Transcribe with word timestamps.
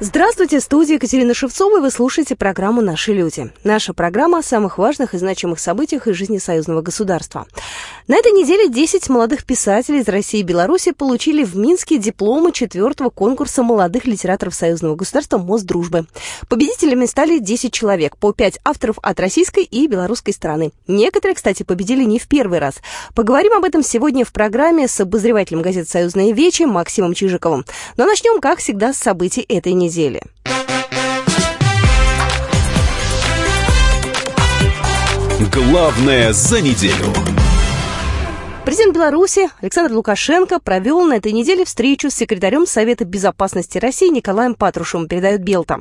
Здравствуйте, 0.00 0.60
студия 0.60 0.94
Екатерина 0.94 1.34
Шевцова, 1.34 1.78
и 1.78 1.80
вы 1.80 1.90
слушаете 1.90 2.36
программу 2.36 2.80
«Наши 2.80 3.12
люди». 3.12 3.50
Наша 3.64 3.92
программа 3.92 4.38
о 4.38 4.42
самых 4.44 4.78
важных 4.78 5.12
и 5.12 5.18
значимых 5.18 5.58
событиях 5.58 6.06
из 6.06 6.14
жизни 6.14 6.38
союзного 6.38 6.82
государства. 6.82 7.48
На 8.06 8.16
этой 8.16 8.30
неделе 8.30 8.68
10 8.68 9.08
молодых 9.08 9.44
писателей 9.44 9.98
из 9.98 10.08
России 10.08 10.38
и 10.38 10.44
Беларуси 10.44 10.92
получили 10.92 11.42
в 11.42 11.56
Минске 11.56 11.98
дипломы 11.98 12.52
четвертого 12.52 13.10
конкурса 13.10 13.64
молодых 13.64 14.04
литераторов 14.06 14.54
союзного 14.54 14.94
государства 14.94 15.36
«Мост 15.36 15.64
дружбы». 15.64 16.06
Победителями 16.48 17.06
стали 17.06 17.40
10 17.40 17.72
человек, 17.72 18.16
по 18.18 18.32
5 18.32 18.60
авторов 18.64 19.00
от 19.02 19.18
российской 19.18 19.64
и 19.64 19.88
белорусской 19.88 20.32
стороны. 20.32 20.70
Некоторые, 20.86 21.34
кстати, 21.34 21.64
победили 21.64 22.04
не 22.04 22.20
в 22.20 22.28
первый 22.28 22.60
раз. 22.60 22.76
Поговорим 23.16 23.52
об 23.54 23.64
этом 23.64 23.82
сегодня 23.82 24.24
в 24.24 24.30
программе 24.30 24.86
с 24.86 25.00
обозревателем 25.00 25.60
газеты 25.60 25.90
«Союзные 25.90 26.32
вечи» 26.32 26.62
Максимом 26.62 27.14
Чижиковым. 27.14 27.64
Но 27.96 28.06
начнем, 28.06 28.40
как 28.40 28.60
всегда, 28.60 28.92
с 28.92 28.98
событий 28.98 29.40
этой 29.40 29.72
недели 29.72 29.87
недели. 29.88 30.20
Главное 35.54 36.32
за 36.32 36.60
неделю. 36.60 37.06
Президент 38.66 38.94
Беларуси 38.94 39.48
Александр 39.62 39.94
Лукашенко 39.94 40.60
провел 40.60 41.00
на 41.00 41.14
этой 41.14 41.32
неделе 41.32 41.64
встречу 41.64 42.10
с 42.10 42.14
секретарем 42.14 42.66
Совета 42.66 43.06
безопасности 43.06 43.78
России 43.78 44.10
Николаем 44.10 44.54
Патрушевым, 44.54 45.08
передает 45.08 45.40
Белта. 45.40 45.80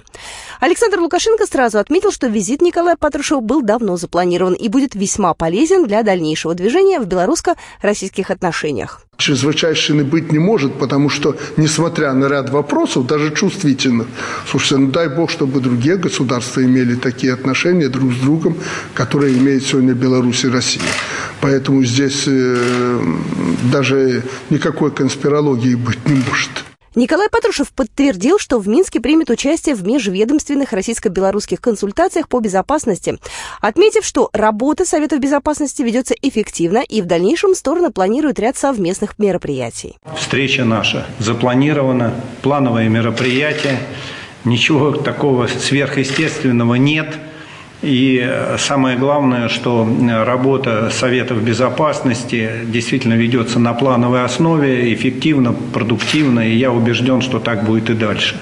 Александр 0.62 1.02
Лукашенко 1.02 1.46
сразу 1.46 1.80
отметил, 1.80 2.12
что 2.12 2.28
визит 2.28 2.62
Николая 2.62 2.96
Патрушева 2.96 3.42
был 3.42 3.62
давно 3.62 3.98
запланирован 3.98 4.53
и 4.53 4.70
будет 4.70 4.96
весьма 4.96 5.34
полезен 5.34 5.86
для 5.86 6.02
дальнейшего 6.03 6.53
движения 6.53 7.02
в 7.02 7.08
белорусско-российских 7.08 8.31
отношениях 8.31 9.06
чрезвычайщины 9.18 10.04
быть 10.04 10.32
не 10.32 10.40
может, 10.40 10.73
потому 10.76 11.10
что, 11.10 11.36
несмотря 11.58 12.14
на 12.14 12.28
ряд 12.28 12.50
вопросов, 12.50 13.08
даже 13.08 13.34
чувствительных, 13.34 14.08
слушайте, 14.50 14.78
ну 14.78 14.92
дай 14.92 15.09
бог, 15.09 15.30
чтобы 15.30 15.59
другие 15.59 15.98
государства 15.98 16.64
имели 16.64 16.96
такие 16.96 17.34
отношения 17.34 17.90
друг 17.90 18.14
с 18.14 18.18
другом, 18.18 18.58
которые 18.94 19.38
имеет 19.38 19.64
сегодня 19.66 19.94
Беларусь 19.94 20.44
и 20.44 20.50
Россия. 20.50 20.84
Поэтому 21.42 21.84
здесь 21.84 22.24
э, 22.28 23.00
даже 23.72 24.24
никакой 24.50 24.92
конспирологии 24.92 25.76
быть 25.76 26.08
не 26.08 26.16
может. 26.16 26.50
Николай 26.98 27.30
Патрушев 27.30 27.73
подтвердил, 27.73 28.40
что 28.40 28.58
в 28.58 28.67
Минске 28.67 29.00
примет 29.00 29.30
участие 29.30 29.76
в 29.76 29.86
межведомственных 29.86 30.73
российско-белорусских 30.73 31.62
консультациях 31.62 32.28
по 32.28 32.40
безопасности, 32.40 33.20
отметив, 33.62 34.03
что 34.03 34.31
работа 34.34 34.84
Советов 34.84 35.20
безопасности 35.20 35.84
ведется 35.84 36.16
эффективно 36.20 36.80
и 36.80 37.03
в 37.03 37.06
дальнейшем 37.06 37.53
стороны 37.53 37.92
планируют 37.92 38.40
ряд 38.40 38.58
совместных 38.58 39.20
мероприятий. 39.20 39.95
Встреча 40.18 40.66
наша 40.66 41.06
запланирована, 41.20 42.16
плановое 42.42 42.90
мероприятие, 42.90 43.78
ничего 44.44 44.92
такого 44.92 45.45
сверхъестественного 45.45 46.73
нет– 46.73 47.16
и 47.81 48.20
э, 48.23 48.58
самое 48.58 48.97
главное, 48.97 49.50
что 49.50 49.88
работа 50.25 50.89
Советов 50.92 51.44
Безопасности 51.44 52.50
действительно 52.66 53.14
ведется 53.14 53.59
на 53.59 53.73
плановой 53.73 54.23
основе, 54.23 54.94
эффективно, 54.94 55.53
продуктивно, 55.53 56.39
и 56.39 56.56
я 56.56 56.72
убежден, 56.72 57.22
что 57.22 57.39
так 57.39 57.66
будет 57.66 57.89
и 57.89 57.94
дальше. 57.94 58.36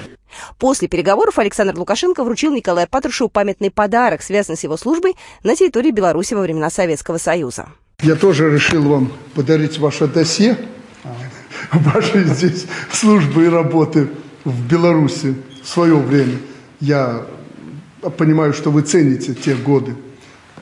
После 0.58 0.88
переговоров 0.88 1.38
Александр 1.38 1.78
Лукашенко 1.78 2.24
вручил 2.24 2.54
Николаю 2.54 2.88
Патрушеву 2.88 3.28
памятный 3.28 3.70
подарок, 3.70 4.22
связанный 4.22 4.56
с 4.56 4.64
его 4.64 4.76
службой 4.76 5.16
на 5.42 5.54
территории 5.54 5.90
Беларуси 5.90 6.34
во 6.34 6.40
времена 6.40 6.70
Советского 6.70 7.18
Союза. 7.18 7.68
Я 8.02 8.14
тоже 8.14 8.50
решил 8.50 8.82
вам 8.84 9.12
подарить 9.34 9.78
ваше 9.78 10.06
досье 10.06 10.56
вашей 11.72 12.24
здесь 12.24 12.66
службы 12.92 13.44
и 13.44 13.48
работы 13.48 14.08
в 14.44 14.66
Беларуси 14.66 15.34
в 15.62 15.68
свое 15.68 15.96
время. 15.96 16.38
Я 16.80 17.26
понимаю, 18.10 18.52
что 18.52 18.70
вы 18.70 18.82
цените 18.82 19.34
те 19.34 19.54
годы. 19.54 19.94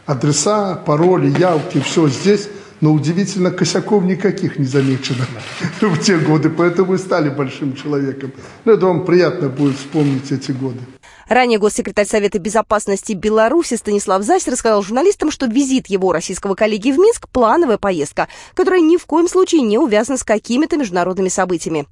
Адреса, 0.07 0.75
пароли, 0.75 1.35
явки, 1.39 1.81
все 1.81 2.09
здесь. 2.09 2.49
Но 2.81 2.93
удивительно, 2.93 3.51
косяков 3.51 4.05
никаких 4.05 4.59
не 4.59 4.67
замечено 4.67 5.25
в 5.81 5.99
те 5.99 6.19
годы. 6.19 6.51
Поэтому 6.51 6.89
вы 6.89 6.99
стали 6.99 7.31
большим 7.31 7.75
человеком. 7.75 8.33
Но 8.65 8.73
это 8.73 8.87
вам 8.87 9.05
приятно 9.05 9.49
будет 9.49 9.77
вспомнить 9.77 10.31
эти 10.33 10.53
годы. 10.53 10.81
Ранее 11.29 11.59
госсекретарь 11.59 12.07
Совета 12.07 12.39
безопасности 12.39 13.13
Беларуси 13.13 13.75
Станислав 13.75 14.23
Зась 14.23 14.47
рассказал 14.47 14.83
журналистам, 14.83 15.31
что 15.31 15.47
визит 15.47 15.87
его 15.87 16.13
российского 16.13 16.55
коллеги 16.55 16.91
в 16.91 16.99
Минск– 16.99 17.29
плановая 17.33 17.79
поездка, 17.79 18.29
которая 18.55 18.81
ни 18.81 18.97
в 18.97 19.07
коем 19.07 19.29
случае 19.29 19.63
не 19.63 19.79
увязана 19.79 20.19
с 20.19 20.25
какими-то 20.25 20.77
международными 20.77 21.29
событиями. 21.29 21.87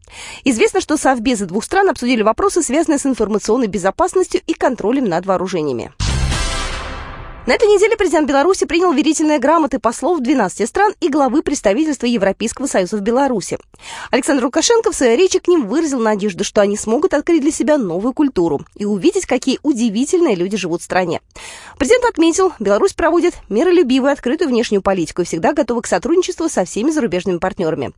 Известно, 0.44 0.80
что 0.80 0.96
совбезы 0.96 1.46
двух 1.46 1.64
стран 1.64 1.88
обсудили 1.88 2.22
вопросы, 2.22 2.62
связанные 2.62 2.98
с 2.98 3.06
информационной 3.06 3.68
безопасностью 3.68 4.40
и 4.46 4.52
контролем 4.52 5.06
над 5.06 5.26
вооружениями. 5.26 5.92
На 7.44 7.54
этой 7.54 7.66
неделе 7.66 7.96
президент 7.96 8.28
Беларуси 8.28 8.66
принял 8.66 8.92
верительные 8.92 9.40
грамоты 9.40 9.80
послов 9.80 10.20
12 10.20 10.68
стран 10.68 10.94
и 11.00 11.08
главы 11.08 11.42
представительства 11.42 12.06
Европейского 12.06 12.68
Союза 12.68 12.96
в 12.96 13.00
Беларуси. 13.00 13.58
Александр 14.12 14.44
Лукашенко 14.44 14.92
в 14.92 14.94
своей 14.94 15.16
речи 15.16 15.40
к 15.40 15.48
ним 15.48 15.66
выразил 15.66 15.98
надежду, 15.98 16.44
что 16.44 16.60
они 16.60 16.76
смогут 16.76 17.14
открыть 17.14 17.42
для 17.42 17.50
себя 17.50 17.78
новую 17.78 18.14
культуру 18.14 18.64
и 18.76 18.84
увидеть, 18.84 19.26
какие 19.26 19.58
удивительные 19.64 20.36
люди 20.36 20.56
живут 20.56 20.82
в 20.82 20.84
стране. 20.84 21.20
Президент 21.78 22.04
отметил, 22.04 22.52
Беларусь 22.60 22.92
проводит 22.92 23.34
миролюбивую 23.48 24.12
открытую 24.12 24.48
внешнюю 24.48 24.80
политику 24.80 25.22
и 25.22 25.24
всегда 25.24 25.52
готова 25.52 25.80
к 25.80 25.88
сотрудничеству 25.88 26.48
со 26.48 26.64
всеми 26.64 26.92
зарубежными 26.92 27.38
партнерами. 27.38 27.90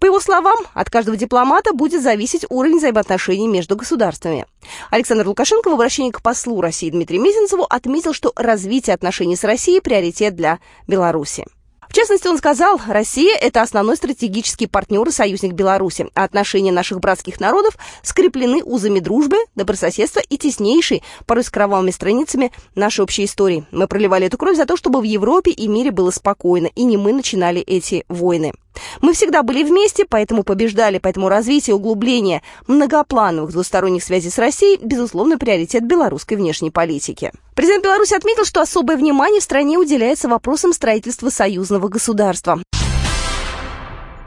По 0.00 0.06
его 0.06 0.18
словам, 0.18 0.56
от 0.74 0.90
каждого 0.90 1.16
дипломата 1.16 1.72
будет 1.72 2.02
зависеть 2.02 2.46
уровень 2.48 2.78
взаимоотношений 2.78 3.46
между 3.46 3.76
государствами. 3.76 4.46
Александр 4.90 5.28
Лукашенко 5.28 5.70
в 5.70 5.74
обращении 5.74 6.10
к 6.10 6.20
послу 6.20 6.60
России 6.60 6.90
Дмитрию 6.90 7.22
Мезенцеву 7.22 7.62
отметил, 7.62 8.12
что 8.12 8.32
развитие 8.34 8.87
развитие 8.88 8.94
отношений 8.94 9.36
с 9.36 9.44
Россией– 9.44 9.80
приоритет 9.82 10.34
для 10.34 10.58
Беларуси. 10.86 11.44
В 11.88 11.94
частности, 11.94 12.28
он 12.28 12.36
сказал, 12.36 12.78
Россия– 12.86 13.34
это 13.40 13.62
основной 13.62 13.96
стратегический 13.96 14.66
партнер 14.66 15.08
и 15.08 15.10
союзник 15.10 15.52
Беларуси, 15.52 16.06
а 16.14 16.24
отношения 16.24 16.70
наших 16.70 17.00
братских 17.00 17.40
народов 17.40 17.78
скреплены 18.02 18.62
узами 18.62 19.00
дружбы, 19.00 19.36
добрососедства 19.54 20.20
и 20.20 20.36
теснейшей, 20.36 21.02
порой 21.26 21.44
с 21.44 21.50
кровавыми 21.50 21.90
страницами 21.90 22.52
нашей 22.74 23.00
общей 23.00 23.24
истории. 23.24 23.64
Мы 23.70 23.88
проливали 23.88 24.26
эту 24.26 24.36
кровь 24.36 24.56
за 24.56 24.66
то, 24.66 24.76
чтобы 24.76 25.00
в 25.00 25.04
Европе 25.04 25.50
и 25.50 25.66
мире 25.66 25.90
было 25.90 26.10
спокойно, 26.10 26.66
и 26.66 26.84
не 26.84 26.98
мы 26.98 27.14
начинали 27.14 27.62
эти 27.62 28.04
войны. 28.08 28.52
Мы 29.00 29.12
всегда 29.12 29.42
были 29.42 29.62
вместе, 29.62 30.04
поэтому 30.08 30.42
побеждали, 30.42 30.98
поэтому 30.98 31.28
развитие 31.28 31.76
углубление 31.76 32.42
многоплановых 32.66 33.52
двусторонних 33.52 34.02
связей 34.02 34.30
с 34.30 34.38
Россией– 34.38 34.78
безусловно, 34.82 35.38
приоритет 35.38 35.84
белорусской 35.84 36.36
внешней 36.36 36.70
политики. 36.70 37.32
Президент 37.54 37.84
Беларуси 37.84 38.14
отметил, 38.14 38.44
что 38.44 38.60
особое 38.60 38.96
внимание 38.96 39.40
в 39.40 39.44
стране 39.44 39.78
уделяется 39.78 40.28
вопросам 40.28 40.72
строительства 40.72 41.30
союзного 41.30 41.88
государства. 41.88 42.62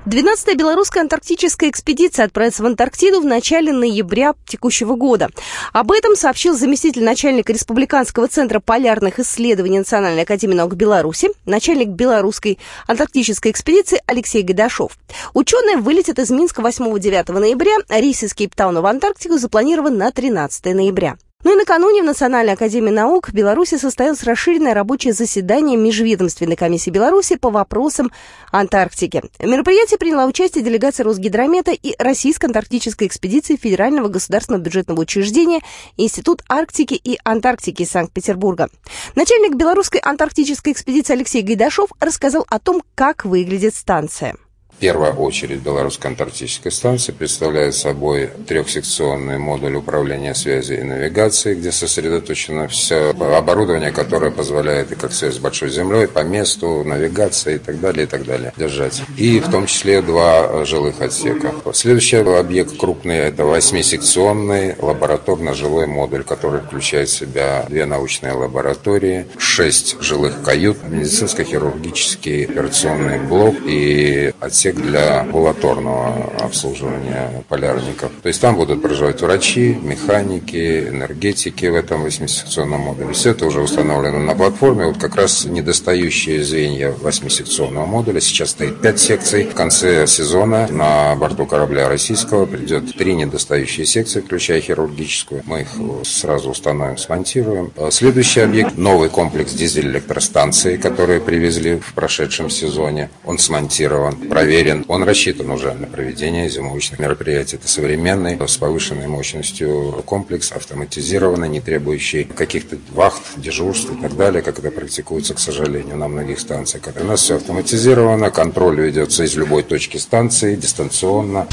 12-я 0.08 0.56
белорусская 0.56 1.02
антарктическая 1.02 1.70
экспедиция 1.70 2.26
отправится 2.26 2.64
в 2.64 2.66
Антарктиду 2.66 3.22
в 3.22 3.26
начале 3.26 3.72
ноября 3.72 4.34
текущего 4.48 4.96
года. 4.96 5.30
Об 5.74 5.92
этом 5.92 6.16
сообщил 6.16 6.58
заместитель 6.58 7.04
начальника 7.04 7.54
Республиканского 7.54 8.28
центра 8.28 8.60
полярных 8.60 9.20
исследований 9.20 9.78
Национальной 9.78 10.24
академии 10.24 10.56
наук 10.56 10.74
Беларуси, 10.74 11.30
начальник 11.46 11.90
белорусской 11.90 12.58
антарктической 12.88 13.52
экспедиции 13.52 14.02
Алексей 14.08 14.42
Гайдашов. 14.42 14.98
Ученые 15.36 15.78
вылетят 15.78 16.18
из 16.18 16.32
Минска 16.32 16.64
8-9 16.64 17.32
ноября, 17.38 17.78
рейс 17.88 18.24
из 18.24 18.34
Кейптауна 18.34 18.82
в 18.82 18.88
Антарктику 18.88 19.38
запланирован 19.38 19.98
на 19.98 20.10
13 20.10 20.66
ноября. 20.74 21.16
Ну 21.44 21.54
и 21.54 21.56
накануне 21.56 22.04
в 22.04 22.06
Национальной 22.06 22.54
академии 22.54 22.92
наук 22.92 23.32
Беларуси 23.32 23.78
состоялось 23.78 24.24
расширенное 24.24 24.76
рабочее 24.76 25.14
заседание 25.14 25.76
Межведомственной 25.76 26.56
комиссии 26.56 26.92
Беларуси 26.92 27.36
по 27.36 27.50
вопросам 27.50 28.12
Антарктики. 28.52 29.24
В 29.40 29.46
мероприятии 29.46 29.96
приняла 29.96 30.26
участие 30.26 30.64
делегация 30.64 31.04
Росгидромета 31.04 31.72
и 31.72 31.96
Российско-антарктической 31.98 33.08
экспедиции 33.08 33.56
Федерального 33.56 34.08
государственного 34.08 34.62
бюджетного 34.62 35.02
учреждения 35.02 35.62
Институт 35.98 36.44
Арктики 36.48 36.94
и 36.94 37.18
Антарктики 37.24 37.86
Санкт-Петербурга. 37.86 38.70
Начальник 39.16 39.56
белорусской 39.56 40.00
антарктической 40.00 40.74
экспедиции 40.74 41.14
Алексей 41.14 41.42
Гайдашов 41.42 41.90
рассказал 42.00 42.46
о 42.50 42.60
том, 42.60 42.84
как 42.94 43.26
выглядит 43.26 43.74
станция. 43.74 44.36
Первая 44.82 45.14
очередь 45.14 45.60
белорусской 45.60 46.10
антарктической 46.10 46.72
станции 46.72 47.12
представляет 47.12 47.76
собой 47.76 48.32
трехсекционный 48.48 49.38
модуль 49.38 49.76
управления 49.76 50.34
связи 50.34 50.74
и 50.74 50.82
навигации, 50.82 51.54
где 51.54 51.72
сосредоточено 51.72 52.68
все 52.68 53.12
оборудование, 53.12 53.92
которое 53.92 54.32
позволяет 54.32 54.92
и 54.92 54.96
как 54.96 55.14
связь 55.14 55.36
с 55.36 55.38
Большой 55.38 55.70
Землей, 55.70 56.08
по 56.08 56.24
месту, 56.24 56.84
навигация 56.84 57.56
и 57.56 57.58
так 57.60 57.80
далее, 57.80 58.06
и 58.06 58.08
так 58.08 58.26
далее 58.26 58.54
держать. 58.58 59.04
И 59.18 59.40
в 59.40 59.52
том 59.52 59.68
числе 59.68 60.02
два 60.02 60.66
жилых 60.66 61.00
отсека. 61.00 61.54
Следующий 61.74 62.18
объект 62.18 62.76
крупный– 62.76 63.18
это 63.18 63.46
восьмисекционный 63.46 64.76
лабораторно-жилой 64.80 65.86
модуль, 65.86 66.24
который 66.24 66.60
включает 66.60 67.10
в 67.10 67.16
себя 67.16 67.66
две 67.70 67.86
научные 67.86 68.34
лаборатории, 68.34 69.28
шесть 69.38 70.02
жилых 70.02 70.42
кают, 70.42 70.78
медицинско-хирургический 70.84 72.46
операционный 72.46 73.20
блок 73.20 73.56
и 73.68 74.34
отсек 74.40 74.71
для 74.72 75.22
амбулаторного 75.22 76.32
обслуживания 76.40 77.44
полярников. 77.50 78.12
То 78.22 78.28
есть 78.28 78.42
там 78.42 78.56
будут 78.56 78.82
проживать 78.82 79.22
врачи, 79.22 79.78
механики, 79.82 80.88
энергетики 80.88 81.66
в 81.66 81.76
этом 81.76 82.04
восьмисекционном 82.04 82.82
модуле. 82.82 83.14
Все 83.14 83.32
это 83.32 83.46
уже 83.46 83.62
установлено 83.62 84.20
на 84.20 84.36
платформе. 84.36 84.86
Вот 84.86 84.98
как 84.98 85.16
раз 85.16 85.46
недостающие 85.46 86.44
звенья 86.44 86.94
восьмисекционного 87.02 87.86
модуля. 87.86 88.22
Сейчас 88.22 88.52
стоит 88.52 88.82
пять 88.82 89.00
секций. 89.00 89.44
В 89.46 89.54
конце 89.54 90.08
сезона 90.08 90.68
на 90.68 91.16
борту 91.16 91.46
корабля 91.46 91.90
российского 91.90 92.46
придет 92.46 92.96
три 92.98 93.16
недостающие 93.16 93.86
секции, 93.86 94.22
включая 94.22 94.62
хирургическую. 94.62 95.44
Мы 95.46 95.62
их 95.62 95.70
сразу 96.04 96.52
установим, 96.52 96.98
смонтируем. 96.98 97.72
Следующий 97.90 98.42
объект– 98.42 98.76
новый 98.78 99.10
комплекс 99.10 99.54
дизель-электростанции, 99.54 100.78
которые 100.78 101.20
привезли 101.20 101.76
в 101.76 101.94
прошедшем 101.94 102.50
сезоне. 102.50 103.10
Он 103.26 103.38
смонтирован, 103.38 104.16
проверен. 104.16 104.61
Он 104.88 105.04
рассчитан 105.04 105.50
уже 105.50 105.74
на 105.74 105.88
проведение 105.88 106.48
зимовочных 106.48 107.00
мероприятий. 107.00 107.56
Это 107.56 107.68
современный, 107.68 108.38
с 108.48 108.58
повышенной 108.58 109.08
мощностью 109.08 110.04
комплекс, 110.06 110.52
автоматизированный, 110.52 111.50
не 111.50 111.62
требующий 111.62 112.26
каких-то 112.26 112.78
вахт, 112.92 113.24
дежурств 113.38 113.92
и 113.92 114.02
так 114.02 114.16
далее, 114.16 114.44
как 114.44 114.60
это 114.60 114.70
практикуется, 114.70 115.34
к 115.34 115.40
сожалению, 115.40 115.98
на 115.98 116.08
многих 116.08 116.40
станциях. 116.40 116.84
У 117.00 117.04
нас 117.06 117.22
все 117.22 117.38
автоматизировано, 117.38 118.30
контроль 118.30 118.80
ведется 118.82 119.24
из 119.24 119.36
любой 119.36 119.64
точки 119.64 119.98
станции, 119.98 120.56
дистанционно. 120.56 121.48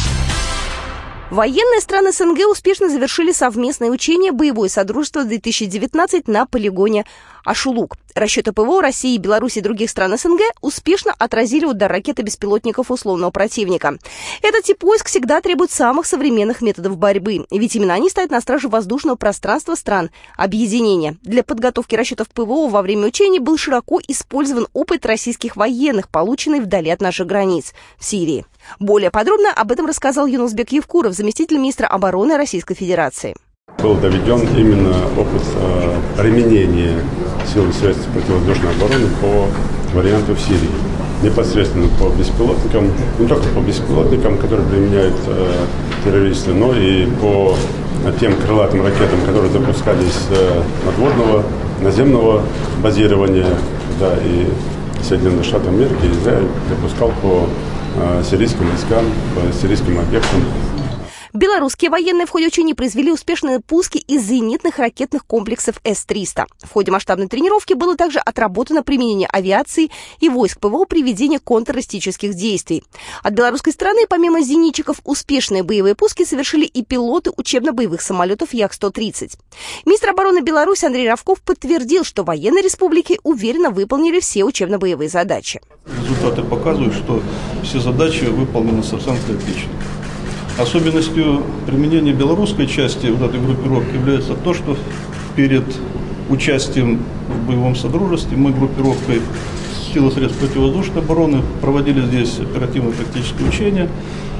Военные 1.31 1.81
страны 1.83 2.13
СНГ 2.13 2.49
успешно 2.51 2.89
завершили 2.89 3.33
совместное 3.33 3.91
учение 3.91 4.33
«Боевое 4.33 4.71
содружество-2019» 4.71 6.25
на 6.27 6.47
полигоне 6.47 7.05
Ашулук. 7.45 7.97
Расчеты 8.19 8.53
ПВО 8.53 8.83
России, 8.83 9.17
Беларуси 9.17 9.59
и 9.59 9.63
других 9.63 9.91
стран 9.91 10.19
СНГ 10.19 10.41
успешно 10.61 11.15
отразили 11.17 11.65
удар 11.65 11.89
ракеты 11.89 12.23
беспилотников 12.23 12.91
условного 12.91 13.31
противника. 13.31 13.97
Этот 14.43 14.65
тип 14.65 14.83
войск 14.83 15.07
всегда 15.07 15.41
требует 15.41 15.71
самых 15.71 16.05
современных 16.05 16.61
методов 16.61 16.99
борьбы, 16.99 17.47
ведь 17.49 17.77
именно 17.77 17.95
они 17.95 18.11
стоят 18.11 18.33
на 18.33 18.41
страже 18.41 18.69
воздушного 18.69 19.15
пространства 19.15 19.77
стран 19.77 20.11
объединения. 20.37 21.17
Для 21.23 21.45
подготовки 21.45 21.95
расчетов 21.95 22.27
ПВО 22.31 22.69
во 22.69 22.83
время 22.83 23.07
учений 23.07 23.39
был 23.39 23.57
широко 23.57 24.01
использован 24.09 24.67
опыт 24.73 25.07
российских 25.07 25.55
военных, 25.55 26.09
полученный 26.09 26.59
вдали 26.59 26.91
от 26.91 27.01
наших 27.01 27.29
границ 27.29 27.73
в 27.99 28.05
Сирии. 28.05 28.45
Более 28.81 29.13
подробно 29.13 29.53
об 29.53 29.71
этом 29.71 29.87
рассказал 29.87 30.27
Юнусбек 30.27 30.73
Евкуров, 30.73 31.13
заместитель 31.15 31.59
министра 31.59 31.87
обороны 31.87 32.37
Российской 32.37 32.75
Федерации. 32.75 33.37
Был 33.83 33.95
доведен 33.95 34.41
именно 34.57 34.93
опыт 35.17 35.43
э, 35.55 36.21
применения 36.21 36.99
сил 37.53 37.73
средств 37.73 38.09
противовоздушной 38.13 38.73
обороны 38.73 39.07
по 39.21 39.97
варианту 39.97 40.35
в 40.35 40.41
Сирии. 40.41 40.69
Непосредственно 41.23 41.87
по 41.97 42.09
беспилотникам, 42.09 42.91
не 43.21 43.29
только 43.29 43.47
по 43.51 43.61
беспилотникам, 43.61 44.37
которые 44.39 44.67
применяют 44.67 45.15
э, 45.29 45.53
террористы, 46.05 46.55
но 46.55 46.75
и 46.75 47.07
по 47.21 47.55
тем 48.19 48.35
крылатым 48.37 48.83
ракетам, 48.83 49.21
которые 49.25 49.53
запускались 49.53 50.27
э, 50.31 50.61
надводного, 50.85 51.45
наземного 51.81 52.43
базирования, 52.83 53.47
да, 54.01 54.15
и 54.25 54.49
Соединенные 55.05 55.45
Штаты 55.45 55.69
Америки, 55.69 56.11
Израиль 56.21 56.49
запускал 56.69 57.13
по 57.23 57.47
э, 57.97 58.23
сирийским 58.29 58.69
войскам, 58.69 59.05
по 59.37 59.53
сирийским 59.63 60.01
объектам 60.01 60.43
Белорусские 61.39 61.93
военные 61.93 62.27
в 62.27 62.31
ходе 62.31 62.49
учений 62.49 62.75
произвели 62.75 63.13
успешные 63.13 63.61
пуски 63.61 63.99
из 63.99 64.25
зенитных 64.25 64.81
ракетных 64.81 65.25
комплексов 65.25 65.81
С-300. 65.85 66.47
В 66.65 66.73
ходе 66.73 66.91
масштабной 66.91 67.29
тренировки 67.29 67.75
было 67.75 67.95
также 67.95 68.19
отработано 68.19 68.83
применение 68.83 69.29
авиации 69.29 69.93
и 70.19 70.29
войск 70.29 70.59
ПВО 70.59 70.85
при 70.85 71.01
ведении 71.01 71.39
контртеррористических 71.39 72.35
действий. 72.35 72.83
От 73.23 73.35
белорусской 73.35 73.73
стороны, 73.73 74.01
помимо 74.09 74.41
зенитчиков, 74.41 75.01
успешные 75.05 75.63
боевые 75.63 75.95
пуски 75.95 76.25
совершили 76.25 76.65
и 76.65 76.83
пилоты 76.83 77.31
учебно-боевых 77.37 78.01
самолетов 78.01 78.53
Як-130. 78.53 79.39
Министр 79.87 80.11
обороны 80.11 80.41
Беларуси 80.41 80.87
Андрей 80.87 81.09
Равков 81.09 81.41
подтвердил, 81.43 82.03
что 82.03 82.25
военные 82.25 82.65
республики 82.65 83.21
уверенно 83.23 83.71
выполнили 83.71 84.19
все 84.19 84.43
учебно-боевые 84.43 85.09
задачи. 85.09 85.61
Результаты 86.03 86.43
показывают, 86.43 86.95
что 86.95 87.23
все 87.63 87.79
задачи 87.79 88.25
выполнены 88.25 88.83
совершенно 88.83 89.19
отлично. 89.19 89.71
Особенностью 90.59 91.45
применения 91.67 92.13
белорусской 92.13 92.67
части 92.67 93.07
вот 93.07 93.29
этой 93.29 93.41
группировки 93.41 93.95
является 93.95 94.35
то, 94.35 94.55
что 94.55 94.77
перед 95.37 95.63
участием 96.29 96.99
в 97.29 97.47
боевом 97.47 97.77
содружестве 97.77 98.37
мы 98.37 98.51
группировкой 98.51 99.21
силы 99.93 100.11
средств 100.11 100.41
противовоздушной 100.41 101.01
обороны 101.01 101.43
проводили 101.61 102.05
здесь 102.05 102.41
оперативно-тактические 102.41 103.49
учения. 103.49 103.89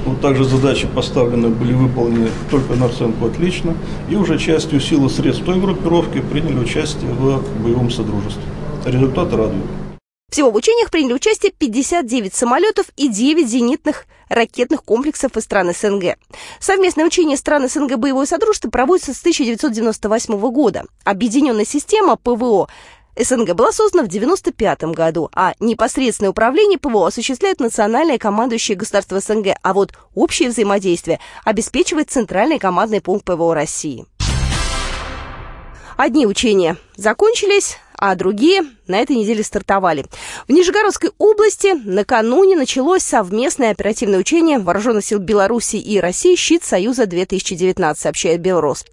Вот 0.05 0.19
также 0.19 0.43
задачи 0.43 0.87
поставлены 0.93 1.47
были 1.47 1.71
выполнены 1.71 2.27
только 2.51 2.75
на 2.75 2.87
оценку 2.87 3.25
отлично. 3.25 3.73
И 4.09 4.15
уже 4.17 4.37
частью 4.37 4.81
силы 4.81 5.09
средств 5.09 5.45
той 5.45 5.59
группировки 5.59 6.19
приняли 6.19 6.59
участие 6.59 7.11
в 7.11 7.41
боевом 7.63 7.89
содружестве. 7.89 8.43
Результаты 8.85 9.37
радуют. 9.37 9.88
Всего 10.29 10.51
в 10.51 10.55
учениях 10.55 10.91
приняли 10.91 11.13
участие 11.13 11.51
59 11.51 12.33
самолетов 12.33 12.87
и 12.95 13.07
9 13.07 13.47
зенитных 13.47 14.05
ракетных 14.29 14.83
комплексов 14.83 15.35
из 15.37 15.43
стран 15.43 15.73
СНГ. 15.73 16.17
Совместное 16.59 17.05
учение 17.05 17.35
стран 17.35 17.67
СНГ 17.67 17.97
«Боевое 17.97 18.27
содружество» 18.27 18.69
проводится 18.69 19.13
с 19.13 19.19
1998 19.19 20.39
года. 20.51 20.85
Объединенная 21.03 21.65
система 21.65 22.15
ПВО 22.15 22.69
СНГ 23.19 23.53
была 23.53 23.71
создана 23.71 24.03
в 24.03 24.07
1995 24.07 24.95
году, 24.95 25.29
а 25.33 25.55
непосредственное 25.59 26.29
управление 26.29 26.77
ПВО 26.77 27.07
осуществляет 27.07 27.59
национальное 27.59 28.19
командующее 28.19 28.77
государство 28.77 29.19
СНГ, 29.19 29.57
а 29.61 29.73
вот 29.73 29.93
общее 30.13 30.49
взаимодействие 30.49 31.19
обеспечивает 31.43 32.11
Центральный 32.11 32.59
командный 32.59 33.01
пункт 33.01 33.25
ПВО 33.25 33.55
России. 33.55 34.05
Одни 35.97 36.25
учения 36.25 36.77
закончились, 36.95 37.77
а 37.99 38.15
другие 38.15 38.63
на 38.87 38.97
этой 38.97 39.15
неделе 39.15 39.43
стартовали. 39.43 40.05
В 40.47 40.51
Нижегородской 40.51 41.11
области 41.17 41.73
накануне 41.73 42.55
началось 42.55 43.03
совместное 43.03 43.71
оперативное 43.71 44.19
учение 44.19 44.59
Вооруженных 44.59 45.05
сил 45.05 45.19
Беларуси 45.19 45.75
и 45.75 45.99
России 45.99 46.35
«Щит 46.35 46.63
Союза-2019», 46.63 47.95
сообщает 47.95 48.39
Белрос. 48.41 48.85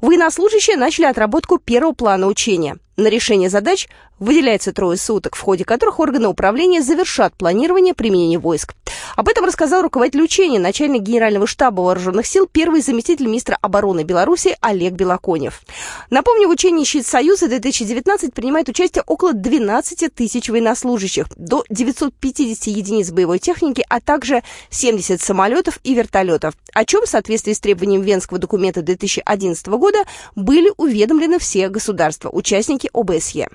Военнослужащие 0.00 0.76
начали 0.76 1.04
отработку 1.04 1.58
первого 1.58 1.92
плана 1.92 2.26
учения. 2.26 2.78
На 2.96 3.08
решение 3.08 3.50
задач 3.50 3.88
выделяется 4.18 4.72
трое 4.72 4.96
суток, 4.96 5.36
в 5.36 5.40
ходе 5.40 5.64
которых 5.64 5.98
органы 6.00 6.28
управления 6.28 6.82
завершат 6.82 7.34
планирование 7.36 7.94
применения 7.94 8.38
войск. 8.38 8.74
Об 9.16 9.28
этом 9.28 9.44
рассказал 9.44 9.82
руководитель 9.82 10.22
учения, 10.22 10.58
начальник 10.58 11.02
Генерального 11.02 11.46
штаба 11.46 11.82
вооруженных 11.82 12.26
сил, 12.26 12.48
первый 12.50 12.80
заместитель 12.80 13.26
министра 13.26 13.58
обороны 13.60 14.02
Беларуси 14.02 14.56
Олег 14.60 14.94
Белоконев. 14.94 15.62
Напомню, 16.10 16.48
в 16.48 16.52
учении 16.52 16.84
«Щит 16.84 17.06
Союза-2019» 17.06 18.32
принимает 18.32 18.68
участие 18.68 19.04
около 19.06 19.32
12 19.32 20.14
тысяч 20.14 20.48
военнослужащих, 20.48 21.26
до 21.36 21.64
950 21.68 22.66
единиц 22.68 23.10
боевой 23.10 23.38
техники, 23.38 23.84
а 23.88 24.00
также 24.00 24.42
70 24.70 25.20
самолетов 25.20 25.78
и 25.84 25.94
вертолетов, 25.94 26.54
о 26.72 26.84
чем 26.84 27.04
в 27.04 27.08
соответствии 27.08 27.52
с 27.52 27.60
требованием 27.60 28.02
Венского 28.02 28.38
документа 28.38 28.82
2011 28.82 29.66
года 29.68 29.98
были 30.34 30.72
уведомлены 30.76 31.38
все 31.38 31.68
государства, 31.68 32.28
участники 32.30 32.90
ОБСЕ. 32.92 33.48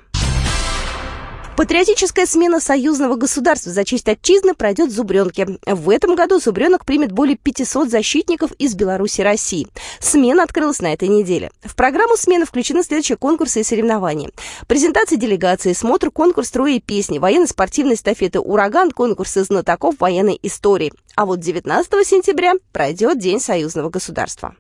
Патриотическая 1.60 2.26
смена 2.26 2.62
союзного 2.62 3.18
государства 3.18 3.74
за 3.74 3.84
честь 3.84 4.08
отчизны 4.08 4.54
пройдет 4.54 4.92
в 4.92 4.94
Зубренке. 4.94 5.60
В 5.66 5.90
этом 5.90 6.16
году 6.16 6.40
Зубренок 6.40 6.86
примет 6.86 7.12
более 7.12 7.36
500 7.36 7.90
защитников 7.90 8.54
из 8.54 8.76
Беларуси 8.76 9.20
и 9.20 9.24
России. 9.26 9.68
Смена 10.00 10.44
открылась 10.44 10.80
на 10.80 10.94
этой 10.94 11.10
неделе. 11.10 11.52
В 11.62 11.76
программу 11.76 12.16
смены 12.16 12.46
включены 12.46 12.82
следующие 12.82 13.18
конкурсы 13.18 13.60
и 13.60 13.66
соревнования. 13.66 14.30
Презентация 14.68 15.18
делегации, 15.18 15.74
смотр, 15.74 16.12
конкурс 16.12 16.48
строя 16.48 16.76
и 16.76 16.80
песни, 16.80 17.20
военно-спортивной 17.20 17.96
эстафеты 17.96 18.40
«Ураган», 18.40 18.92
конкурсы 18.92 19.44
знатоков 19.44 19.96
военной 20.00 20.40
истории. 20.42 20.94
А 21.18 21.26
вот 21.26 21.42
19 21.42 22.08
сентября 22.08 22.54
пройдет 22.72 23.20
День 23.20 23.42
союзного 23.42 23.90
государства. 23.90 24.56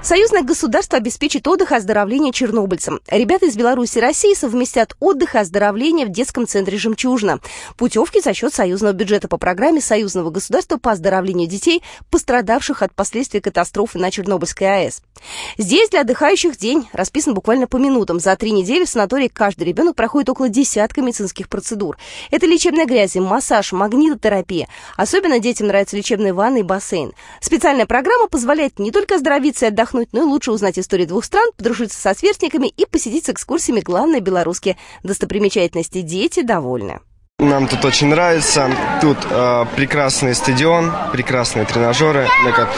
Союзное 0.00 0.42
государство 0.44 0.96
обеспечит 0.96 1.48
отдых 1.48 1.72
и 1.72 1.74
оздоровление 1.74 2.32
чернобыльцам. 2.32 3.00
Ребята 3.08 3.46
из 3.46 3.56
Беларуси 3.56 3.98
и 3.98 4.00
России 4.00 4.32
совместят 4.32 4.96
отдых 5.00 5.34
и 5.34 5.38
оздоровление 5.38 6.06
в 6.06 6.10
детском 6.10 6.46
центре 6.46 6.78
«Жемчужина». 6.78 7.40
Путевки 7.76 8.20
за 8.20 8.32
счет 8.32 8.54
союзного 8.54 8.92
бюджета 8.92 9.26
по 9.26 9.38
программе 9.38 9.80
Союзного 9.80 10.30
государства 10.30 10.78
по 10.78 10.92
оздоровлению 10.92 11.48
детей, 11.48 11.82
пострадавших 12.10 12.82
от 12.82 12.94
последствий 12.94 13.40
катастрофы 13.40 13.98
на 13.98 14.12
Чернобыльской 14.12 14.84
АЭС. 14.84 15.02
Здесь 15.58 15.90
для 15.90 16.02
отдыхающих 16.02 16.56
день 16.56 16.88
расписан 16.92 17.34
буквально 17.34 17.66
по 17.66 17.76
минутам. 17.76 18.20
За 18.20 18.36
три 18.36 18.52
недели 18.52 18.84
в 18.84 18.88
санатории 18.88 19.26
каждый 19.26 19.64
ребенок 19.64 19.96
проходит 19.96 20.28
около 20.28 20.48
десятка 20.48 21.02
медицинских 21.02 21.48
процедур. 21.48 21.98
Это 22.30 22.46
лечебная 22.46 22.86
грязь, 22.86 23.16
массаж, 23.16 23.72
магнитотерапия. 23.72 24.68
Особенно 24.96 25.40
детям 25.40 25.66
нравятся 25.66 25.96
лечебные 25.96 26.32
ванны 26.32 26.60
и 26.60 26.62
бассейн. 26.62 27.12
Специальная 27.40 27.86
программа 27.86 28.28
позволяет 28.28 28.78
не 28.78 28.92
только 28.92 29.16
оздоровиться 29.16 29.66
и 29.66 29.68
отдохнуть, 29.68 29.87
отдохнуть, 29.88 30.08
но 30.12 30.20
и 30.20 30.24
лучше 30.24 30.52
узнать 30.52 30.78
историю 30.78 31.08
двух 31.08 31.24
стран, 31.24 31.50
подружиться 31.56 32.00
со 32.00 32.14
сверстниками 32.14 32.68
и 32.68 32.86
посетить 32.86 33.26
с 33.26 33.30
экскурсиями 33.30 33.80
главные 33.80 34.20
белорусские 34.20 34.76
достопримечательности. 35.02 36.02
Дети 36.02 36.42
довольны. 36.42 37.00
Нам 37.38 37.68
тут 37.68 37.84
очень 37.84 38.08
нравится. 38.08 38.68
Тут 39.00 39.18
э, 39.30 39.64
прекрасный 39.76 40.34
стадион, 40.34 40.92
прекрасные 41.12 41.66
тренажеры. 41.66 42.26
Как, 42.54 42.68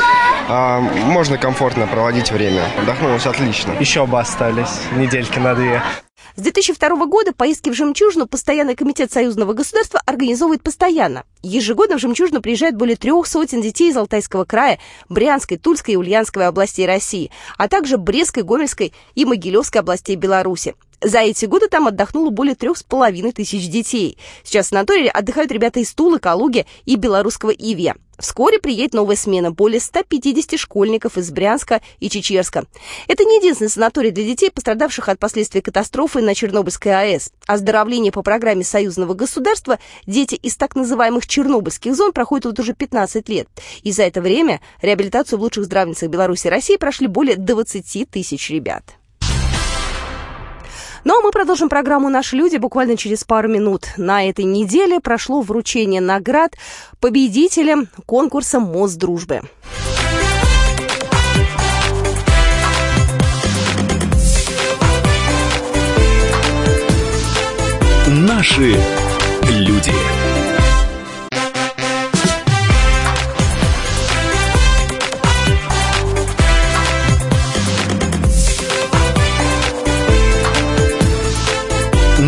э, 0.48 0.80
можно 1.06 1.38
комфортно 1.38 1.86
проводить 1.86 2.30
время. 2.30 2.64
Отдохнулось 2.78 3.24
отлично. 3.26 3.72
Еще 3.80 4.06
бы 4.06 4.20
остались 4.20 4.82
недельки 4.96 5.38
на 5.38 5.54
две. 5.54 5.82
С 6.40 6.42
2002 6.42 7.04
года 7.04 7.34
поездки 7.34 7.68
в 7.68 7.74
«Жемчужину» 7.74 8.26
Постоянный 8.26 8.74
комитет 8.74 9.12
союзного 9.12 9.52
государства 9.52 10.00
организовывает 10.06 10.62
постоянно. 10.62 11.24
Ежегодно 11.42 11.98
в 11.98 12.00
«Жемчужину» 12.00 12.40
приезжает 12.40 12.78
более 12.78 12.96
трех 12.96 13.26
сотен 13.26 13.60
детей 13.60 13.90
из 13.90 13.96
Алтайского 13.98 14.46
края, 14.46 14.78
Брянской, 15.10 15.58
Тульской 15.58 15.92
и 15.92 15.96
Ульяновской 15.98 16.46
областей 16.46 16.86
России, 16.86 17.30
а 17.58 17.68
также 17.68 17.98
Брестской, 17.98 18.42
Гомельской 18.42 18.94
и 19.14 19.26
Могилевской 19.26 19.82
областей 19.82 20.16
Беларуси. 20.16 20.76
За 21.02 21.20
эти 21.20 21.46
годы 21.46 21.68
там 21.68 21.86
отдохнуло 21.86 22.30
более 22.30 22.54
трех 22.54 22.76
с 22.76 22.82
половиной 22.82 23.32
тысяч 23.32 23.68
детей. 23.68 24.18
Сейчас 24.44 24.66
в 24.66 24.68
санатории 24.70 25.08
отдыхают 25.08 25.50
ребята 25.50 25.80
из 25.80 25.94
Тулы, 25.94 26.18
Калуги 26.18 26.66
и 26.84 26.96
белорусского 26.96 27.50
Ивья. 27.50 27.96
Вскоре 28.18 28.58
приедет 28.58 28.92
новая 28.92 29.16
смена, 29.16 29.50
более 29.50 29.80
150 29.80 30.60
школьников 30.60 31.16
из 31.16 31.30
Брянска 31.30 31.80
и 32.00 32.10
Чечерска. 32.10 32.66
Это 33.08 33.24
не 33.24 33.38
единственный 33.38 33.70
санаторий 33.70 34.10
для 34.10 34.24
детей, 34.24 34.50
пострадавших 34.50 35.08
от 35.08 35.18
последствий 35.18 35.62
катастрофы 35.62 36.20
на 36.20 36.34
Чернобыльской 36.34 36.92
АЭС. 36.92 37.32
Оздоровление 37.46 38.12
по 38.12 38.22
программе 38.22 38.62
союзного 38.62 39.14
государства 39.14 39.78
дети 40.06 40.34
из 40.34 40.56
так 40.56 40.76
называемых 40.76 41.26
чернобыльских 41.26 41.96
зон 41.96 42.12
проходят 42.12 42.44
вот 42.44 42.60
уже 42.60 42.74
15 42.74 43.26
лет. 43.30 43.48
И 43.82 43.90
за 43.90 44.02
это 44.02 44.20
время 44.20 44.60
реабилитацию 44.82 45.38
в 45.38 45.42
лучших 45.42 45.64
здравницах 45.64 46.10
Беларуси 46.10 46.48
и 46.48 46.50
России 46.50 46.76
прошли 46.76 47.06
более 47.06 47.36
20 47.36 48.10
тысяч 48.10 48.50
ребят. 48.50 48.99
Ну 51.04 51.18
а 51.18 51.22
мы 51.22 51.30
продолжим 51.30 51.68
программу 51.68 52.10
«Наши 52.10 52.36
люди» 52.36 52.56
буквально 52.56 52.96
через 52.96 53.24
пару 53.24 53.48
минут. 53.48 53.86
На 53.96 54.28
этой 54.28 54.44
неделе 54.44 55.00
прошло 55.00 55.40
вручение 55.40 56.00
наград 56.00 56.56
победителям 57.00 57.88
конкурса 58.06 58.60
«Мост 58.60 58.96
дружбы». 58.98 59.40
Наши 68.06 68.76
люди. 69.48 69.92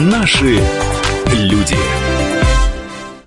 Наши 0.02 0.58
люди. 1.32 1.76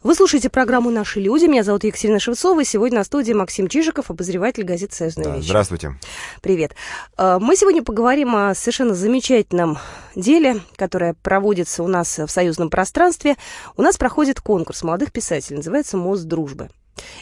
Вы 0.04 0.14
слушаете 0.14 0.50
программу 0.50 0.92
«Наши 0.92 1.22
люди». 1.22 1.46
Меня 1.46 1.64
зовут 1.64 1.86
Екатерина 1.86 2.20
Шевцова. 2.20 2.66
Сегодня 2.66 2.98
на 2.98 3.06
студии 3.06 3.32
Максим 3.32 3.70
Чижиков, 3.70 4.12
обозреватель 4.12 4.66
газеты 4.66 4.94
«Союзная 4.94 5.24
да, 5.24 5.36
вещь». 5.38 5.46
Здравствуйте. 5.46 5.96
Привет. 6.42 6.76
Э, 7.18 7.38
мы 7.40 7.56
сегодня 7.56 7.82
поговорим 7.82 8.36
о 8.36 8.54
совершенно 8.56 8.94
замечательном 8.94 9.78
деле, 10.18 10.60
которое 10.76 11.14
проводится 11.14 11.82
у 11.82 11.88
нас 11.88 12.20
в 12.20 12.28
союзном 12.28 12.70
пространстве. 12.70 13.38
У 13.78 13.82
нас 13.82 13.96
проходит 13.96 14.42
конкурс 14.42 14.84
молодых 14.84 15.14
писателей, 15.14 15.56
называется 15.56 15.96
«Мост 15.96 16.26
дружбы». 16.26 16.70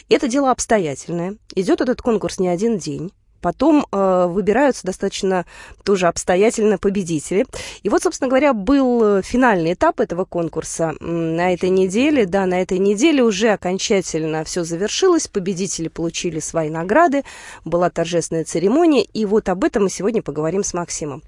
Это 0.08 0.26
дело 0.26 0.50
обстоятельное. 0.50 1.36
Идет 1.54 1.80
этот 1.80 2.02
конкурс 2.02 2.40
не 2.40 2.48
один 2.48 2.76
день. 2.76 3.12
Потом 3.44 3.86
э, 3.92 4.26
выбираются 4.26 4.86
достаточно 4.86 5.44
тоже 5.82 6.06
обстоятельно 6.06 6.78
победители. 6.78 7.44
И 7.82 7.90
вот, 7.90 8.02
собственно 8.02 8.30
говоря, 8.30 8.54
был 8.54 9.20
финальный 9.20 9.74
этап 9.74 10.00
этого 10.00 10.24
конкурса 10.24 10.94
на 10.98 11.52
этой 11.52 11.68
неделе. 11.68 12.24
Да, 12.24 12.46
на 12.46 12.62
этой 12.62 12.78
неделе 12.78 13.22
уже 13.22 13.50
окончательно 13.50 14.44
все 14.44 14.64
завершилось. 14.64 15.28
Победители 15.28 15.88
получили 15.88 16.40
свои 16.40 16.70
награды. 16.70 17.22
Была 17.66 17.90
торжественная 17.90 18.44
церемония. 18.44 19.04
И 19.04 19.26
вот 19.26 19.50
об 19.50 19.64
этом 19.64 19.82
мы 19.82 19.90
сегодня 19.90 20.22
поговорим 20.22 20.64
с 20.64 20.72
Максимом. 20.72 21.22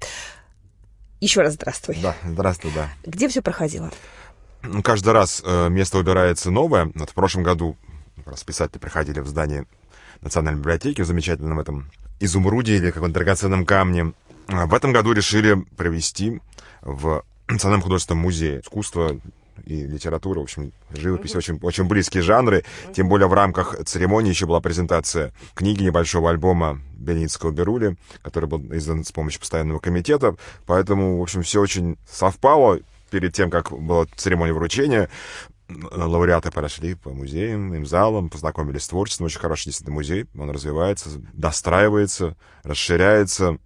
Еще 1.21 1.41
раз 1.41 1.53
здравствуй. 1.53 1.99
Да, 2.01 2.15
здравствуй, 2.25 2.71
да. 2.73 2.89
Где 3.05 3.27
все 3.27 3.43
проходило? 3.43 3.91
Ну, 4.63 4.81
каждый 4.81 5.13
раз 5.13 5.43
э, 5.45 5.69
место 5.69 5.97
выбирается 5.97 6.49
новое. 6.49 6.91
Вот 6.95 7.11
в 7.11 7.13
прошлом 7.13 7.43
году 7.43 7.77
раз 8.25 8.43
писатели 8.43 8.79
приходили 8.79 9.19
в 9.19 9.27
здание 9.27 9.67
Национальной 10.21 10.59
библиотеки 10.59 11.01
в 11.01 11.05
замечательном 11.05 11.59
этом 11.59 11.89
изумруде 12.19 12.77
или 12.77 12.91
каком-то 12.91 13.13
драгоценном 13.13 13.65
камне. 13.65 14.13
А 14.47 14.65
в 14.65 14.73
этом 14.73 14.93
году 14.93 15.13
решили 15.13 15.55
провести 15.75 16.41
в 16.81 17.23
Национальном 17.47 17.81
художественном 17.81 18.23
музее 18.23 18.61
искусства 18.61 19.19
и 19.65 19.83
литература, 19.83 20.39
в 20.39 20.43
общем, 20.43 20.71
живопись, 20.91 21.33
mm-hmm. 21.33 21.37
очень, 21.37 21.59
очень 21.61 21.83
близкие 21.85 22.23
жанры. 22.23 22.59
Mm-hmm. 22.59 22.93
Тем 22.93 23.09
более 23.09 23.27
в 23.27 23.33
рамках 23.33 23.83
церемонии 23.85 24.29
еще 24.29 24.45
была 24.45 24.61
презентация 24.61 25.33
книги 25.55 25.83
небольшого 25.83 26.29
альбома 26.29 26.79
Беницкого 26.93 27.51
Берули, 27.51 27.97
который 28.21 28.47
был 28.47 28.63
издан 28.75 29.03
с 29.03 29.11
помощью 29.11 29.41
постоянного 29.41 29.79
комитета. 29.79 30.35
Поэтому, 30.65 31.19
в 31.19 31.21
общем, 31.21 31.41
все 31.41 31.59
очень 31.59 31.97
совпало 32.09 32.79
перед 33.09 33.33
тем, 33.33 33.49
как 33.49 33.71
была 33.71 34.05
церемония 34.15 34.53
вручения 34.53 35.09
лауреаты 35.69 36.51
прошли 36.51 36.95
по 36.95 37.11
музеям, 37.11 37.73
им 37.73 37.85
залам, 37.85 38.29
познакомились 38.29 38.83
с 38.83 38.87
творчеством. 38.87 39.25
Очень 39.25 39.39
хороший 39.39 39.65
действительно 39.65 39.95
музей. 39.95 40.25
Он 40.37 40.49
развивается, 40.49 41.09
достраивается, 41.33 42.35
расширяется. 42.63 43.57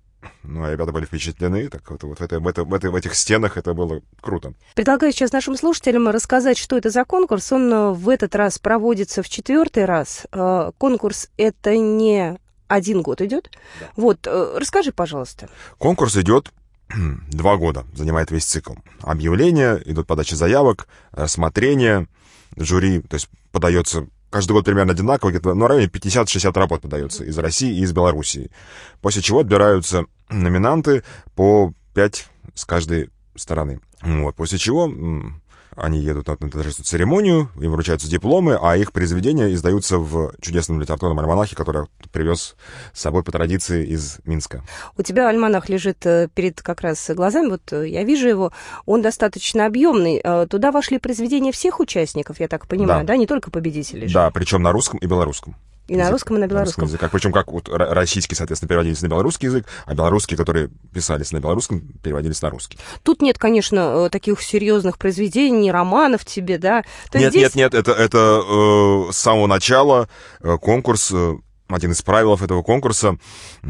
Ну, 0.44 0.64
а 0.64 0.72
ребята 0.72 0.92
были 0.92 1.06
впечатлены. 1.06 1.68
Так 1.70 1.90
вот, 1.90 2.04
вот 2.04 2.20
в, 2.20 2.22
этой, 2.22 2.40
в, 2.40 2.48
этой, 2.48 2.64
в, 2.64 2.74
этой, 2.74 2.90
в 2.92 2.96
этих 2.96 3.16
стенах 3.16 3.58
это 3.58 3.74
было 3.74 4.02
круто. 4.22 4.54
Предлагаю 4.76 5.12
сейчас 5.12 5.32
нашим 5.32 5.56
слушателям 5.56 6.08
рассказать, 6.10 6.58
что 6.58 6.78
это 6.78 6.90
за 6.90 7.06
конкурс. 7.06 7.52
Он 7.52 7.74
э, 7.74 7.92
в 7.92 8.10
этот 8.10 8.36
раз 8.36 8.60
проводится 8.60 9.24
в 9.24 9.30
четвертый 9.30 9.86
раз. 9.86 10.28
Э, 10.32 10.72
конкурс 10.78 11.30
это 11.38 11.76
не 11.78 12.38
один 12.68 13.02
год 13.02 13.22
идет. 13.22 13.50
Да. 13.80 13.90
Вот, 13.96 14.28
э, 14.28 14.58
расскажи, 14.58 14.92
пожалуйста. 14.92 15.50
Конкурс 15.78 16.16
идет 16.18 16.52
два 17.32 17.58
года 17.58 17.86
занимает 17.94 18.32
весь 18.32 18.46
цикл. 18.46 18.74
Объявления, 19.02 19.82
идут 19.86 20.08
подачи 20.08 20.36
заявок, 20.36 20.88
рассмотрение, 21.12 22.08
жюри, 22.58 23.02
то 23.02 23.16
есть 23.16 23.30
подается 23.52 24.08
каждый 24.30 24.54
год 24.54 24.66
примерно 24.66 24.94
одинаково, 24.94 25.30
где-то 25.30 25.54
в 25.54 25.68
районе 25.68 25.88
50-60 25.88 26.58
работ 26.58 26.82
подается 26.82 27.24
из 27.24 27.38
России 27.38 27.78
и 27.78 27.82
из 27.82 27.92
Белоруссии. 27.94 28.50
После 29.02 29.22
чего 29.22 29.40
отбираются 29.40 30.06
номинанты 30.30 31.04
по 31.36 31.74
5 31.94 32.28
с 32.56 32.66
каждой 32.66 33.10
стороны. 33.36 33.80
Вот, 34.02 34.36
после 34.36 34.58
чего 34.58 34.92
они 35.76 36.00
едут 36.00 36.28
на 36.28 36.36
торжественную 36.36 36.86
церемонию, 36.86 37.50
им 37.60 37.72
вручаются 37.72 38.10
дипломы, 38.10 38.58
а 38.62 38.76
их 38.76 38.92
произведения 38.92 39.54
издаются 39.54 39.98
в 39.98 40.34
чудесном 40.42 40.82
литературном 40.82 41.20
альманахе, 41.20 41.56
который 41.56 41.88
привез 42.12 42.56
с 42.94 43.02
собой 43.02 43.24
по 43.24 43.32
традиции 43.32 43.86
из 43.86 44.20
Минска. 44.26 44.64
У 44.98 45.04
тебя 45.04 45.30
альманах 45.30 45.70
лежит 45.70 46.06
э, 46.06 46.28
перед 46.34 46.62
как 46.62 46.82
раз 46.82 47.10
глазами, 47.10 47.50
вот 47.50 47.74
э, 47.74 47.88
я 47.88 48.04
вижу 48.04 48.28
его, 48.28 48.52
он 48.86 49.02
достаточно 49.02 49.66
объемный. 49.66 50.22
Э, 50.24 50.48
туда 50.50 50.72
вошли 50.72 51.00
произведения 51.00 51.52
всех 51.52 51.80
участников, 51.80 52.40
я 52.40 52.48
так 52.48 52.68
понимаю, 52.68 53.06
да, 53.06 53.14
да? 53.14 53.18
не 53.18 53.28
только 53.28 53.52
победителей. 53.52 54.12
Да, 54.12 54.30
причем 54.32 54.62
на 54.62 54.72
русском 54.72 55.00
и 55.00 55.06
белорусском. 55.06 55.56
И 55.88 55.98
на 55.98 56.10
русском, 56.10 56.38
и 56.38 56.40
на 56.40 56.48
белорусском. 56.48 56.86
Языках. 56.86 57.12
Причем 57.12 57.32
как 57.32 57.52
вот 57.52 57.68
российские, 57.70 58.38
соответственно, 58.38 58.70
переводились 58.70 59.02
на 59.02 59.08
белорусский 59.08 59.48
язык, 59.48 59.66
а 59.86 59.94
белорусские, 59.94 60.38
которые 60.38 60.70
писались 60.94 61.32
на 61.32 61.40
белорусском, 61.40 61.82
переводились 62.02 62.42
на 62.42 62.50
русский. 62.50 62.80
Тут 63.04 63.22
нет, 63.22 63.38
конечно, 63.38 64.06
э, 64.06 64.10
таких 64.10 64.42
серьезных 64.42 64.98
произведений, 64.98 65.72
романов 65.72 66.24
тебе, 66.24 66.58
да? 66.58 66.84
То 67.12 67.20
нет, 67.20 67.32
здесь... 67.32 67.56
нет, 67.56 67.56
нет, 67.56 67.74
это, 67.74 67.92
это 67.92 68.42
э, 68.42 69.12
с 69.12 69.18
самого 69.18 69.48
начала 69.48 70.08
э, 70.42 70.58
конкурс, 70.58 71.12
э, 71.12 71.36
один 71.68 71.92
из 71.92 72.02
правил 72.02 72.36
этого 72.36 72.64
конкурса, 72.64 73.18
э, 73.64 73.68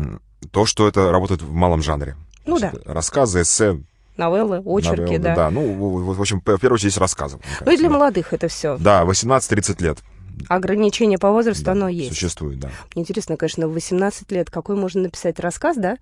то, 0.51 0.65
что 0.65 0.87
это 0.87 1.11
работает 1.11 1.41
в 1.41 1.51
малом 1.51 1.81
жанре. 1.81 2.17
Ну 2.45 2.59
да. 2.59 2.71
Рассказы, 2.85 3.41
эссе, 3.41 3.81
новеллы, 4.17 4.61
очерки, 4.65 5.01
новеллы, 5.01 5.19
да. 5.19 5.35
Да, 5.35 5.49
ну, 5.49 6.13
в 6.13 6.21
общем, 6.21 6.39
в 6.39 6.43
первую 6.43 6.75
очередь 6.75 6.97
рассказы. 6.97 7.39
Ну 7.65 7.71
и 7.71 7.77
для 7.77 7.89
молодых 7.89 8.33
это 8.33 8.47
все. 8.47 8.77
Да, 8.77 9.03
18-30 9.03 9.81
лет 9.83 9.97
Ограничение 10.47 11.17
по 11.17 11.31
возрасту, 11.31 11.65
да, 11.65 11.71
оно 11.73 11.87
есть. 11.87 12.09
Существует, 12.09 12.59
да. 12.59 12.69
Мне 12.93 13.03
интересно, 13.03 13.37
конечно, 13.37 13.67
в 13.67 13.73
18 13.73 14.31
лет 14.31 14.49
какой 14.49 14.75
можно 14.75 15.03
написать 15.03 15.39
рассказ, 15.39 15.77
да? 15.77 15.97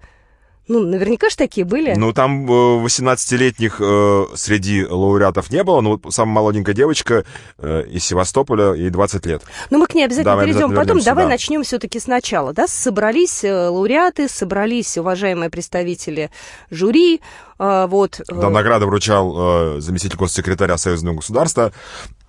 Ну, 0.70 0.84
наверняка 0.84 1.32
же 1.32 1.36
такие 1.36 1.66
были. 1.66 1.96
Ну, 1.96 2.14
там 2.14 2.46
18-летних 2.46 3.78
э, 3.82 4.26
среди 4.36 4.86
лауреатов 4.86 5.50
не 5.50 5.64
было, 5.64 5.82
но 5.82 5.98
вот 5.98 6.14
самая 6.14 6.36
молоденькая 6.36 6.76
девочка 6.76 7.26
э, 7.58 7.86
из 7.90 8.06
Севастополя, 8.06 8.74
ей 8.74 8.92
20 8.92 9.26
лет. 9.26 9.42
Ну, 9.72 9.80
мы 9.80 9.88
к 9.88 9.96
ней 9.96 10.06
обязательно 10.06 10.34
Давай 10.34 10.46
перейдем 10.46 10.66
обязательно 10.66 10.86
потом. 10.86 11.04
Давай 11.04 11.26
да. 11.26 11.30
начнем 11.32 11.64
все-таки 11.64 12.00
сначала, 12.00 12.54
да? 12.54 12.68
Собрались 12.68 13.44
э, 13.44 13.52
лауреаты, 13.52 14.30
собрались 14.30 14.96
уважаемые 14.96 15.50
представители 15.50 16.30
жюри, 16.70 17.20
э, 17.58 17.88
вот. 17.90 18.20
Э. 18.20 18.24
Да, 18.30 18.52
награды 18.52 18.86
вручал 18.86 19.78
э, 19.78 19.80
заместитель 19.80 20.18
госсекретаря 20.18 20.78
Союзного 20.78 21.16
государства 21.16 21.74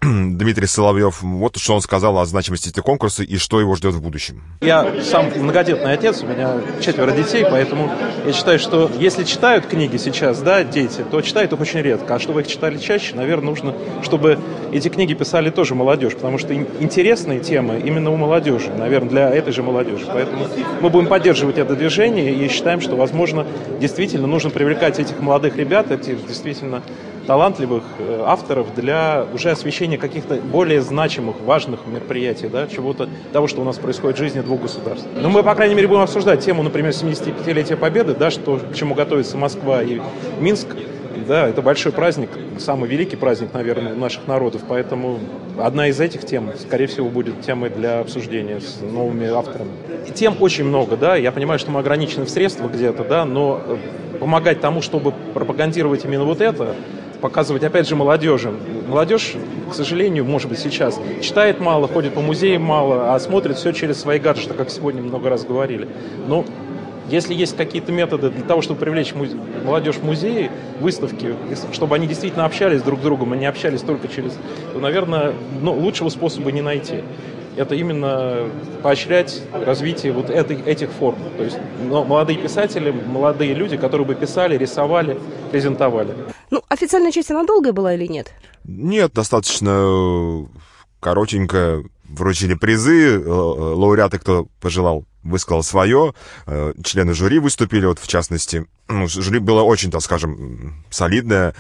Дмитрий 0.03 0.67
Соловьев. 0.67 1.21
Вот 1.21 1.59
что 1.59 1.75
он 1.75 1.83
сказал 1.83 2.19
о 2.19 2.25
значимости 2.25 2.71
этих 2.71 2.83
конкурса 2.83 3.23
и 3.23 3.37
что 3.37 3.61
его 3.61 3.75
ждет 3.77 3.93
в 3.93 4.01
будущем. 4.01 4.43
Я 4.63 5.03
сам 5.03 5.27
многодетный 5.37 5.93
отец, 5.93 6.23
у 6.23 6.27
меня 6.27 6.55
четверо 6.81 7.11
детей, 7.11 7.45
поэтому 7.45 7.91
я 8.25 8.33
считаю, 8.33 8.59
что 8.59 8.91
если 8.99 9.25
читают 9.25 9.67
книги 9.67 9.99
сейчас, 9.99 10.41
да, 10.41 10.65
дети, 10.65 11.05
то 11.11 11.21
читают 11.21 11.53
их 11.53 11.61
очень 11.61 11.81
редко. 11.83 12.15
А 12.15 12.19
чтобы 12.19 12.41
их 12.41 12.47
читали 12.47 12.79
чаще, 12.79 13.15
наверное, 13.15 13.51
нужно, 13.51 13.75
чтобы 14.03 14.39
эти 14.73 14.89
книги 14.89 15.13
писали 15.13 15.51
тоже 15.51 15.75
молодежь, 15.75 16.15
потому 16.15 16.39
что 16.39 16.55
интересные 16.55 17.41
темы 17.41 17.81
именно 17.85 18.11
у 18.11 18.17
молодежи, 18.17 18.71
наверное, 18.71 19.11
для 19.11 19.31
этой 19.31 19.53
же 19.53 19.63
молодежи. 19.63 20.07
Поэтому 20.07 20.47
мы 20.81 20.89
будем 20.89 21.09
поддерживать 21.09 21.59
это 21.59 21.77
движение 21.77 22.33
и 22.33 22.49
считаем, 22.49 22.81
что, 22.81 22.97
возможно, 22.97 23.47
действительно 23.79 24.27
нужно 24.27 24.49
привлекать 24.49 24.99
этих 24.99 25.21
молодых 25.21 25.57
ребят, 25.57 25.91
этих 25.91 26.27
действительно 26.27 26.83
талантливых 27.31 27.85
э, 28.01 28.25
авторов 28.27 28.75
для 28.75 29.25
уже 29.33 29.53
освещения 29.53 29.97
каких-то 29.99 30.35
более 30.35 30.83
значимых, 30.83 31.37
важных 31.43 31.87
мероприятий, 31.87 32.49
да, 32.49 32.67
чего-то, 32.67 33.09
того, 33.33 33.47
что 33.47 33.61
у 33.61 33.65
нас 33.65 33.79
происходит 33.79 34.17
в 34.17 34.19
жизни 34.19 34.41
двух 34.41 34.63
государств. 34.63 35.07
Но 35.15 35.31
мы, 35.31 35.45
по 35.45 35.55
крайней 35.55 35.77
мере, 35.77 35.87
будем 35.87 36.01
обсуждать 36.01 36.45
тему, 36.45 36.65
например, 36.65 36.91
75-летия 36.91 37.77
Победы, 37.77 38.17
да, 38.17 38.33
что, 38.33 38.57
к 38.57 38.75
чему 38.75 38.97
готовится 38.97 39.37
Москва 39.37 39.81
и 39.81 40.01
Минск. 40.41 40.75
Да, 41.27 41.49
это 41.49 41.63
большой 41.63 41.93
праздник, 41.93 42.31
самый 42.59 42.89
великий 42.89 43.17
праздник, 43.17 43.53
наверное, 43.53 43.95
наших 43.95 44.27
народов, 44.27 44.63
поэтому 44.69 45.19
одна 45.59 45.89
из 45.89 46.01
этих 46.01 46.25
тем, 46.25 46.51
скорее 46.59 46.87
всего, 46.87 47.09
будет 47.09 47.41
темой 47.43 47.71
для 47.71 48.01
обсуждения 48.01 48.61
с 48.61 48.81
новыми 48.81 49.29
авторами. 49.29 49.71
Тем 50.15 50.37
очень 50.41 50.65
много, 50.65 50.97
да, 50.97 51.17
я 51.17 51.33
понимаю, 51.33 51.59
что 51.59 51.71
мы 51.71 51.81
ограничены 51.81 52.25
в 52.25 52.31
средствах 52.31 52.73
где-то, 52.73 53.05
да, 53.05 53.25
но 53.25 53.61
э, 53.65 53.77
помогать 54.19 54.61
тому, 54.61 54.83
чтобы 54.83 55.13
пропагандировать 55.35 56.05
именно 56.05 56.25
вот 56.25 56.41
это, 56.41 56.75
показывать, 57.21 57.63
опять 57.63 57.89
же, 57.89 57.97
молодежи. 57.97 58.53
Молодежь, 58.89 59.35
к 59.71 59.75
сожалению, 59.75 60.25
может 60.25 60.49
быть, 60.49 60.59
сейчас 60.59 60.99
читает 61.21 61.61
мало, 61.61 61.87
ходит 61.87 62.15
по 62.15 62.21
музеям 62.21 62.63
мало, 62.63 63.15
а 63.15 63.21
смотрит 63.21 63.57
все 63.57 63.73
через 63.73 64.01
свои 64.01 64.19
гаджеты, 64.19 64.55
как 64.55 64.71
сегодня 64.71 65.03
много 65.03 65.29
раз 65.29 65.45
говорили. 65.45 65.89
Но 66.27 66.45
если 67.11 67.35
есть 67.35 67.57
какие-то 67.57 67.93
методы 67.93 68.31
для 68.31 68.43
того, 68.43 68.63
чтобы 68.63 68.81
привлечь 68.81 69.15
музе... 69.15 69.37
молодежь 69.65 69.97
в 69.97 70.05
музеи, 70.05 70.51
выставки, 70.81 71.35
чтобы 71.73 71.97
они 71.97 72.07
действительно 72.07 72.45
общались 72.45 72.83
друг 72.83 73.01
с 73.01 73.03
другом, 73.03 73.33
а 73.33 73.37
не 73.37 73.47
общались 73.47 73.81
только 73.81 74.09
через... 74.09 74.33
то, 74.73 74.79
наверное, 74.79 75.35
ну, 75.61 75.73
лучшего 75.73 76.09
способа 76.09 76.53
не 76.53 76.63
найти 76.63 77.03
это 77.57 77.75
именно 77.75 78.49
поощрять 78.83 79.43
развитие 79.53 80.13
вот 80.13 80.31
этой, 80.31 80.61
этих 80.63 80.91
форм. 80.91 81.19
То 81.37 81.45
есть 81.45 81.59
молодые 81.89 82.39
писатели, 82.39 82.91
молодые 82.91 83.55
люди, 83.55 83.77
которые 83.77 84.07
бы 84.07 84.15
писали, 84.15 84.57
рисовали, 84.57 85.19
презентовали. 85.51 86.15
Ну, 86.51 86.63
официальная 86.69 87.13
часть, 87.13 87.31
она 87.31 87.45
долгая 87.45 87.73
была 87.73 87.95
или 87.95 88.07
нет? 88.07 88.33
Нет, 88.65 89.13
достаточно 89.13 90.49
коротенько 91.01 91.83
вручили 92.09 92.55
призы, 92.55 93.23
лауреаты, 93.27 94.19
кто 94.19 94.47
пожелал, 94.61 95.05
высказал 95.23 95.63
свое, 95.63 96.15
э, 96.47 96.73
члены 96.85 97.15
жюри 97.15 97.39
выступили, 97.39 97.87
вот 97.87 97.99
в 97.99 98.07
частности, 98.07 98.67
ну, 98.89 99.07
жюри 99.07 99.39
было 99.39 99.63
очень, 99.63 99.91
так 99.91 100.03
скажем, 100.03 100.85
солидное, 100.91 101.55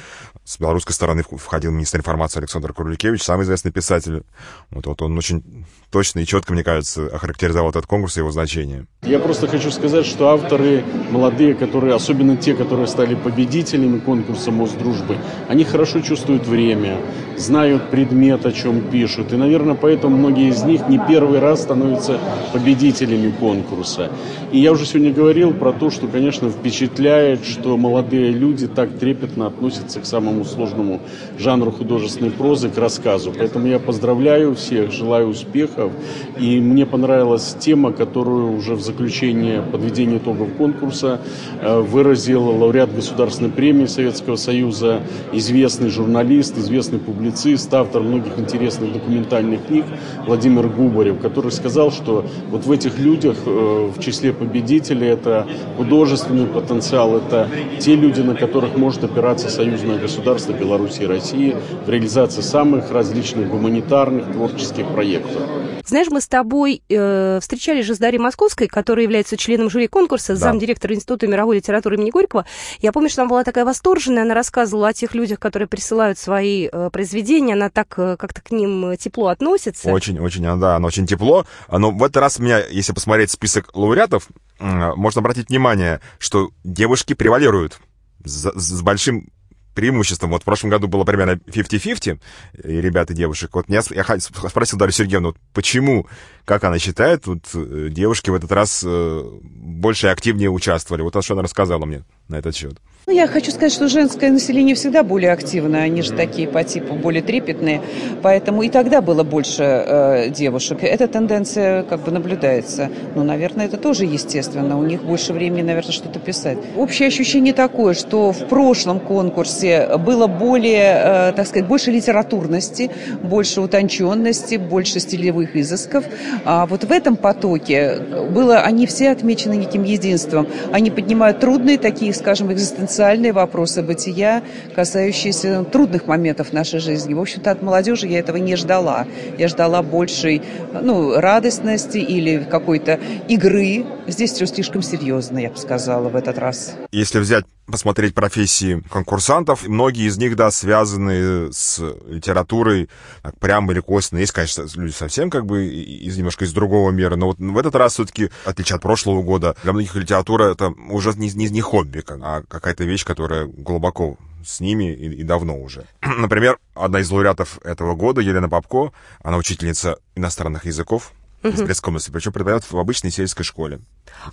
с 0.51 0.59
белорусской 0.59 0.93
стороны 0.93 1.23
входил 1.23 1.71
министр 1.71 1.99
информации 1.99 2.41
Александр 2.41 2.73
Курликевич, 2.73 3.23
самый 3.23 3.45
известный 3.45 3.71
писатель. 3.71 4.25
Вот, 4.71 4.85
вот 4.87 5.01
он 5.01 5.17
очень 5.17 5.65
точно 5.91 6.21
и 6.21 6.27
четко, 6.27 6.53
мне 6.53 6.65
кажется, 6.65 7.07
охарактеризовал 7.07 7.71
этот 7.71 7.87
конкурс 7.87 8.17
и 8.17 8.21
его 8.21 8.33
значение. 8.33 8.87
Я 9.03 9.21
просто 9.21 9.47
хочу 9.47 9.71
сказать, 9.71 10.07
что 10.07 10.31
авторы 10.31 10.85
молодые, 11.11 11.55
которые, 11.55 11.95
особенно 11.95 12.37
те, 12.37 12.55
которые 12.55 12.89
стали 12.89 13.15
победителями 13.15 14.01
конкурса 14.01 14.51
Мосдружбы, 14.51 15.19
они 15.49 15.63
хорошо 15.63 16.01
чувствуют 16.01 16.49
время, 16.49 17.01
знают 17.37 17.91
предмет, 17.91 18.45
о 18.45 18.53
чем 18.53 18.81
пишут. 18.91 19.33
И, 19.33 19.37
наверное, 19.37 19.75
поэтому 19.75 20.17
многие 20.17 20.49
из 20.49 20.63
них 20.65 20.89
не 20.89 21.01
первый 21.09 21.39
раз 21.39 21.63
становятся 21.63 22.19
победителями 22.53 23.31
конкурса. 23.31 24.11
И 24.51 24.59
я 24.59 24.73
уже 24.73 24.85
сегодня 24.85 25.13
говорил 25.13 25.55
про 25.55 25.73
то, 25.73 25.91
что, 25.91 26.09
конечно, 26.09 26.51
впечатляет, 26.51 27.45
что 27.45 27.77
молодые 27.77 28.33
люди 28.33 28.67
так 28.67 28.99
трепетно 28.99 29.47
относятся 29.47 30.01
к 30.01 30.07
самому 30.07 30.40
самому 30.45 30.45
сложному 30.45 31.01
жанру 31.39 31.71
художественной 31.71 32.31
прозы 32.31 32.69
к 32.69 32.79
рассказу. 32.79 33.33
Поэтому 33.37 33.67
я 33.67 33.79
поздравляю 33.79 34.55
всех, 34.55 34.93
желаю 34.93 35.29
успехов. 35.29 35.93
И 36.39 36.61
мне 36.61 36.87
понравилась 36.87 37.57
тема, 37.59 37.93
которую 37.93 38.57
уже 38.57 38.75
в 38.75 38.81
заключение 38.81 39.63
подведения 39.63 40.19
итогов 40.19 40.49
конкурса 40.59 41.21
э, 41.61 41.81
выразил 41.81 42.45
лауреат 42.45 42.95
Государственной 42.95 43.51
премии 43.51 43.87
Советского 43.87 44.37
Союза, 44.37 45.01
известный 45.33 45.91
журналист, 45.91 46.59
известный 46.59 46.99
публицист, 46.99 47.73
автор 47.75 48.03
многих 48.03 48.39
интересных 48.39 48.93
документальных 48.93 49.67
книг 49.67 49.85
Владимир 50.27 50.69
Губарев, 50.69 51.21
который 51.21 51.53
сказал, 51.53 51.91
что 51.91 52.25
вот 52.51 52.67
в 52.67 52.73
этих 52.73 52.99
людях 52.99 53.37
э, 53.47 53.91
в 53.97 54.01
числе 54.01 54.33
победителей 54.33 55.09
это 55.09 55.47
художественный 55.77 56.47
потенциал, 56.47 57.17
это 57.17 57.49
те 57.79 57.95
люди, 57.97 58.21
на 58.21 58.35
которых 58.35 58.77
может 58.77 59.05
опираться 59.05 59.49
союзное 59.49 59.99
государство 59.99 60.20
государства 60.21 60.53
Беларуси 60.53 61.03
и 61.03 61.07
России 61.07 61.57
в 61.87 61.89
реализации 61.89 62.43
самых 62.43 62.91
различных 62.91 63.49
гуманитарных 63.49 64.31
творческих 64.31 64.87
проектов. 64.93 65.41
Знаешь, 65.87 66.09
мы 66.11 66.21
с 66.21 66.29
тобой 66.29 66.83
э, 66.91 67.39
встречались 67.41 67.87
же 67.87 67.95
с 67.95 67.99
Дарьей 67.99 68.21
Московской, 68.21 68.69
которая 68.69 69.05
является 69.05 69.39
членом 69.39 69.71
жюри 69.71 69.87
конкурса, 69.87 70.35
да. 70.35 70.39
замдиректора 70.39 70.95
Института 70.95 71.27
мировой 71.27 71.57
литературы 71.57 71.97
имени 71.97 72.11
Горького. 72.11 72.45
Я 72.81 72.93
помню, 72.93 73.09
что 73.09 73.23
она 73.23 73.31
была 73.31 73.45
такая 73.45 73.65
восторженная, 73.65 74.25
она 74.25 74.35
рассказывала 74.35 74.89
о 74.89 74.93
тех 74.93 75.15
людях, 75.15 75.41
которые 75.41 75.69
присылают 75.69 76.19
свои 76.19 76.69
э, 76.71 76.91
произведения, 76.93 77.55
она 77.55 77.71
так 77.71 77.95
э, 77.97 78.17
как-то 78.19 78.43
к 78.43 78.51
ним 78.51 78.95
тепло 78.99 79.29
относится. 79.29 79.91
Очень, 79.91 80.19
очень, 80.19 80.43
да, 80.43 80.77
она 80.77 80.87
очень 80.87 81.07
тепло. 81.07 81.47
Но 81.73 81.91
в 81.91 82.05
этот 82.05 82.19
раз 82.19 82.39
у 82.39 82.43
меня, 82.43 82.61
если 82.71 82.93
посмотреть 82.93 83.31
список 83.31 83.75
лауреатов, 83.75 84.29
можно 84.59 85.21
обратить 85.21 85.49
внимание, 85.49 86.03
что 86.19 86.51
девушки 86.65 87.15
превалируют 87.15 87.81
с, 88.25 88.53
с 88.55 88.83
большим 88.83 89.31
преимуществом. 89.75 90.31
Вот 90.31 90.43
в 90.43 90.45
прошлом 90.45 90.71
году 90.71 90.89
было 90.89 91.05
примерно 91.05 91.33
50-50, 91.33 92.21
и 92.65 92.81
ребят 92.81 93.11
и 93.11 93.15
девушек. 93.15 93.51
Вот 93.55 93.67
я, 93.69 93.83
я 93.91 94.21
спросил 94.21 94.79
Дарью 94.79 94.93
Сергеевну, 94.93 95.29
вот 95.29 95.37
почему, 95.53 96.07
как 96.45 96.65
она 96.65 96.79
считает, 96.79 97.27
вот 97.27 97.45
э, 97.55 97.89
девушки 97.91 98.31
в 98.31 98.35
этот 98.35 98.53
раз 98.53 98.83
э, 98.87 99.23
больше 99.43 100.07
и 100.07 100.11
активнее 100.11 100.51
участвовали. 100.51 101.03
Вот 101.03 101.21
что 101.23 101.35
она 101.35 101.43
рассказала 101.43 101.85
мне 101.85 102.05
на 102.29 102.37
этот 102.37 102.57
счет. 102.57 102.79
Ну, 103.07 103.15
я 103.15 103.27
хочу 103.27 103.51
сказать, 103.51 103.73
что 103.73 103.89
женское 103.89 104.31
население 104.31 104.75
всегда 104.75 105.03
более 105.03 105.33
активное, 105.33 105.83
они 105.83 106.03
же 106.03 106.13
такие 106.13 106.47
по 106.47 106.63
типу 106.63 106.95
более 106.95 107.23
трепетные, 107.23 107.83
поэтому 108.23 108.63
и 108.63 108.69
тогда 108.69 109.01
было 109.01 109.25
больше 109.25 109.63
э, 109.63 110.31
девушек. 110.31 110.79
Эта 110.83 111.09
тенденция 111.09 111.83
как 111.83 112.05
бы 112.05 112.13
наблюдается. 112.13 112.89
Ну, 113.15 113.25
наверное, 113.25 113.67
это 113.67 113.79
тоже 113.79 114.05
естественно, 114.05 114.79
у 114.79 114.85
них 114.85 115.03
больше 115.03 115.33
времени, 115.33 115.63
наверное, 115.63 115.93
что-то 115.93 116.21
писать. 116.21 116.59
Общее 116.77 117.09
ощущение 117.09 117.53
такое, 117.53 117.95
что 117.95 118.33
в 118.33 118.47
прошлом 118.49 119.01
конкурсе 119.01 119.60
было 119.63 120.27
более, 120.27 121.31
э, 121.31 121.33
так 121.33 121.47
сказать, 121.47 121.67
больше 121.67 121.91
литературности, 121.91 122.91
больше 123.23 123.61
утонченности, 123.61 124.57
больше 124.57 125.01
стилевых 125.01 125.57
изысков. 125.57 126.05
А 126.45 126.67
вот 126.67 126.85
в 126.85 126.93
этом 126.93 127.17
потоке 127.17 127.99
было, 128.31 128.61
они 128.61 128.87
все 128.87 129.11
отмечены 129.11 129.55
неким 129.55 129.85
единством. 129.85 130.47
Они 130.73 130.91
поднимают 130.91 131.41
трудные 131.41 131.79
такие, 131.79 132.15
скажем, 132.15 132.53
экзистенциальные 132.53 133.33
вопросы 133.33 133.83
бытия, 133.83 134.43
касающиеся 134.75 135.65
трудных 135.65 136.07
моментов 136.07 136.53
нашей 136.53 136.81
жизни. 136.81 137.15
В 137.15 137.21
общем-то, 137.21 137.51
от 137.51 137.63
молодежи 137.63 138.07
я 138.07 138.19
этого 138.19 138.37
не 138.37 138.57
ждала. 138.57 139.07
Я 139.39 139.49
ждала 139.49 139.83
большей 139.83 140.43
ну, 140.73 141.19
радостности 141.21 141.99
или 141.99 142.47
какой-то 142.49 142.99
игры. 143.29 143.85
Здесь 144.07 144.33
все 144.33 144.47
слишком 144.47 144.83
серьезно, 144.83 145.39
я 145.39 145.51
бы 145.51 145.57
сказала, 145.57 146.09
в 146.09 146.17
этот 146.17 146.39
раз. 146.39 146.75
Если 146.93 147.19
взять 147.19 147.45
посмотреть 147.71 148.15
профессии 148.15 148.83
конкурсантов. 148.91 149.67
Многие 149.67 150.09
из 150.09 150.19
них, 150.19 150.37
да, 150.37 150.51
связаны 150.51 151.53
с 151.53 151.81
литературой 152.07 152.89
так, 153.23 153.39
прямо 153.39 153.73
или 153.73 153.81
косвенно. 153.81 154.21
Есть, 154.21 154.33
конечно, 154.33 154.67
люди 154.75 154.93
совсем 154.93 155.31
как 155.31 155.47
бы 155.47 155.67
из 155.67 156.17
немножко 156.17 156.45
из 156.45 156.53
другого 156.53 156.91
мира, 156.91 157.17
но 157.17 157.27
вот 157.27 157.39
в 157.39 157.59
этот 157.59 157.75
раз 157.75 157.95
все-таки, 157.95 158.31
отличие 158.45 158.77
от 158.77 158.83
прошлого 158.83 159.23
года, 159.23 159.57
для 159.63 159.73
многих 159.73 159.95
литература 159.95 160.53
это 160.53 160.75
уже 160.91 161.13
не, 161.15 161.31
не, 161.31 161.49
не 161.49 161.61
хобби, 161.61 162.05
а 162.09 162.43
какая-то 162.49 162.85
вещь, 162.85 163.05
которая 163.05 163.47
глубоко 163.47 164.17
с 164.45 164.61
ними 164.61 164.93
и, 164.93 165.21
и 165.21 165.23
давно 165.23 165.59
уже. 165.59 165.85
Например, 166.03 166.59
одна 166.75 167.01
из 167.01 167.11
лауреатов 167.11 167.59
этого 167.65 167.95
года, 167.95 168.21
Елена 168.21 168.49
Попко, 168.49 168.93
она 169.23 169.37
учительница 169.37 169.99
иностранных 170.15 170.67
языков, 170.67 171.13
из 171.43 171.63
Брестской 171.63 171.91
области, 171.91 172.11
причем 172.11 172.33
преподает 172.33 172.65
в 172.71 172.77
обычной 172.77 173.11
сельской 173.11 173.45
школе. 173.45 173.81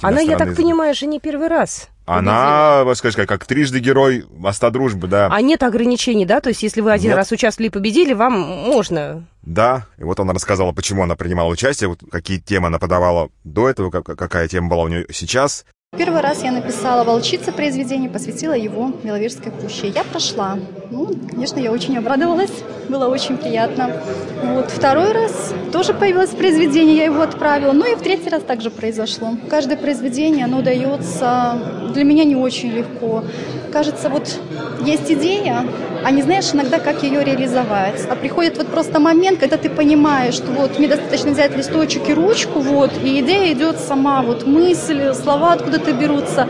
Она, 0.02 0.22
я 0.22 0.38
так 0.38 0.50
языки. 0.50 0.64
понимаю, 0.64 0.94
же 0.94 1.08
не 1.08 1.20
первый 1.20 1.48
раз. 1.48 1.90
Она, 2.06 2.84
вот 2.86 2.98
скажешь, 2.98 3.18
как, 3.18 3.28
как 3.28 3.46
трижды 3.46 3.80
герой 3.80 4.26
моста 4.32 4.70
дружбы, 4.70 5.08
да. 5.08 5.28
А 5.30 5.42
нет 5.42 5.64
ограничений, 5.64 6.26
да? 6.26 6.40
То 6.40 6.50
есть, 6.50 6.64
если 6.64 6.82
вы 6.82 6.92
один 6.92 7.10
нет. 7.10 7.18
раз 7.18 7.32
участвовали 7.32 7.68
и 7.68 7.72
победили, 7.72 8.14
вам 8.14 8.34
можно... 8.34 9.26
Да, 9.42 9.88
и 9.98 10.04
вот 10.04 10.20
она 10.20 10.34
рассказала, 10.34 10.74
почему 10.74 11.04
она 11.04 11.16
принимала 11.16 11.50
участие, 11.50 11.90
вот 11.90 12.00
какие 12.12 12.40
темы 12.40 12.68
она 12.68 12.80
подавала 12.80 13.30
до 13.44 13.70
этого, 13.70 13.92
как, 13.92 14.04
какая 14.04 14.48
тема 14.48 14.70
была 14.70 14.84
у 14.84 14.88
нее 14.90 15.06
сейчас. 15.12 15.66
Первый 15.96 16.20
раз 16.20 16.44
я 16.44 16.52
написала 16.52 17.06
«Волчица» 17.06 17.54
произведение, 17.54 18.10
посвятила 18.10 18.52
его 18.52 18.92
Беловежской 19.06 19.54
пуще. 19.54 19.88
Я 19.88 20.04
прошла. 20.04 20.60
Ну, 20.92 21.08
конечно, 21.30 21.60
я 21.60 21.72
очень 21.72 21.98
обрадовалась, 21.98 22.52
было 22.90 23.08
очень 23.08 23.38
приятно. 23.38 24.02
Вот. 24.44 24.70
Второй 24.70 25.14
раз 25.14 25.54
тоже 25.72 25.94
появилось 25.94 26.32
произведение, 26.32 26.98
я 26.98 27.06
его 27.06 27.22
отправила. 27.22 27.72
Ну 27.72 27.90
и 27.90 27.96
в 27.96 28.02
третий 28.02 28.30
раз 28.30 28.44
также 28.44 28.70
произошло. 28.70 29.38
Каждое 29.50 29.78
произведение, 29.78 30.44
оно 30.44 30.62
дается 30.62 31.58
для 31.94 32.04
меня 32.04 32.26
не 32.26 32.36
очень 32.36 32.72
легко. 32.72 33.24
Кажется, 33.72 34.10
вот 34.10 34.40
есть 34.86 35.12
идея, 35.12 35.66
а 36.04 36.12
не 36.12 36.22
знаешь 36.22 36.54
иногда, 36.54 36.80
как 36.80 37.04
ее 37.04 37.24
реализовать. 37.24 38.06
А 38.10 38.16
приходит 38.16 38.58
вот 38.58 38.68
просто 38.68 39.00
момент, 39.00 39.40
когда 39.40 39.58
ты 39.58 39.70
понимаешь, 39.70 40.36
что 40.36 40.52
вот 40.52 40.80
мне 40.80 40.88
достаточно 40.88 41.32
взять 41.32 41.56
листочек 41.56 42.10
и 42.10 42.14
ручку, 42.14 42.60
вот, 42.60 42.92
и 43.04 43.20
идея 43.22 43.54
идет 43.54 43.80
сама, 43.80 44.22
вот 44.22 44.46
мысль, 44.46 45.14
слова 45.14 45.54
откуда-то 45.78 45.94
берутся. 45.94 46.48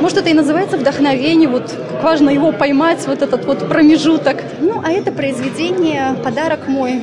Может, 0.00 0.18
это 0.18 0.30
и 0.30 0.34
называется 0.34 0.76
вдохновение, 0.76 1.48
вот 1.48 1.74
как 1.90 2.02
важно 2.02 2.30
его 2.30 2.52
поймать, 2.52 3.06
вот 3.06 3.22
этот 3.22 3.44
вот 3.44 3.68
промежуток. 3.68 4.42
Ну, 4.60 4.80
а 4.84 4.92
это 4.92 5.12
произведение, 5.12 6.14
подарок 6.22 6.68
мой 6.68 7.02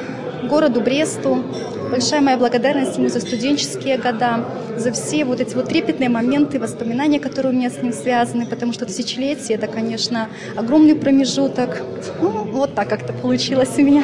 городу 0.49 0.81
Бресту. 0.81 1.43
Большая 1.91 2.21
моя 2.21 2.37
благодарность 2.37 2.97
ему 2.97 3.09
за 3.09 3.19
студенческие 3.19 3.97
года, 3.97 4.45
за 4.75 4.91
все 4.91 5.23
вот 5.23 5.39
эти 5.39 5.53
вот 5.55 5.69
трепетные 5.69 6.09
моменты, 6.09 6.59
воспоминания, 6.59 7.19
которые 7.19 7.53
у 7.53 7.55
меня 7.55 7.69
с 7.69 7.81
ним 7.81 7.93
связаны, 7.93 8.45
потому 8.47 8.73
что 8.73 8.85
тысячелетие– 8.85 9.57
это, 9.57 9.67
конечно, 9.67 10.29
огромный 10.55 10.95
промежуток. 10.95 11.83
Ну, 12.21 12.29
вот 12.29 12.73
так 12.73 12.89
как-то 12.89 13.13
получилось 13.13 13.69
у 13.77 13.81
меня. 13.81 14.03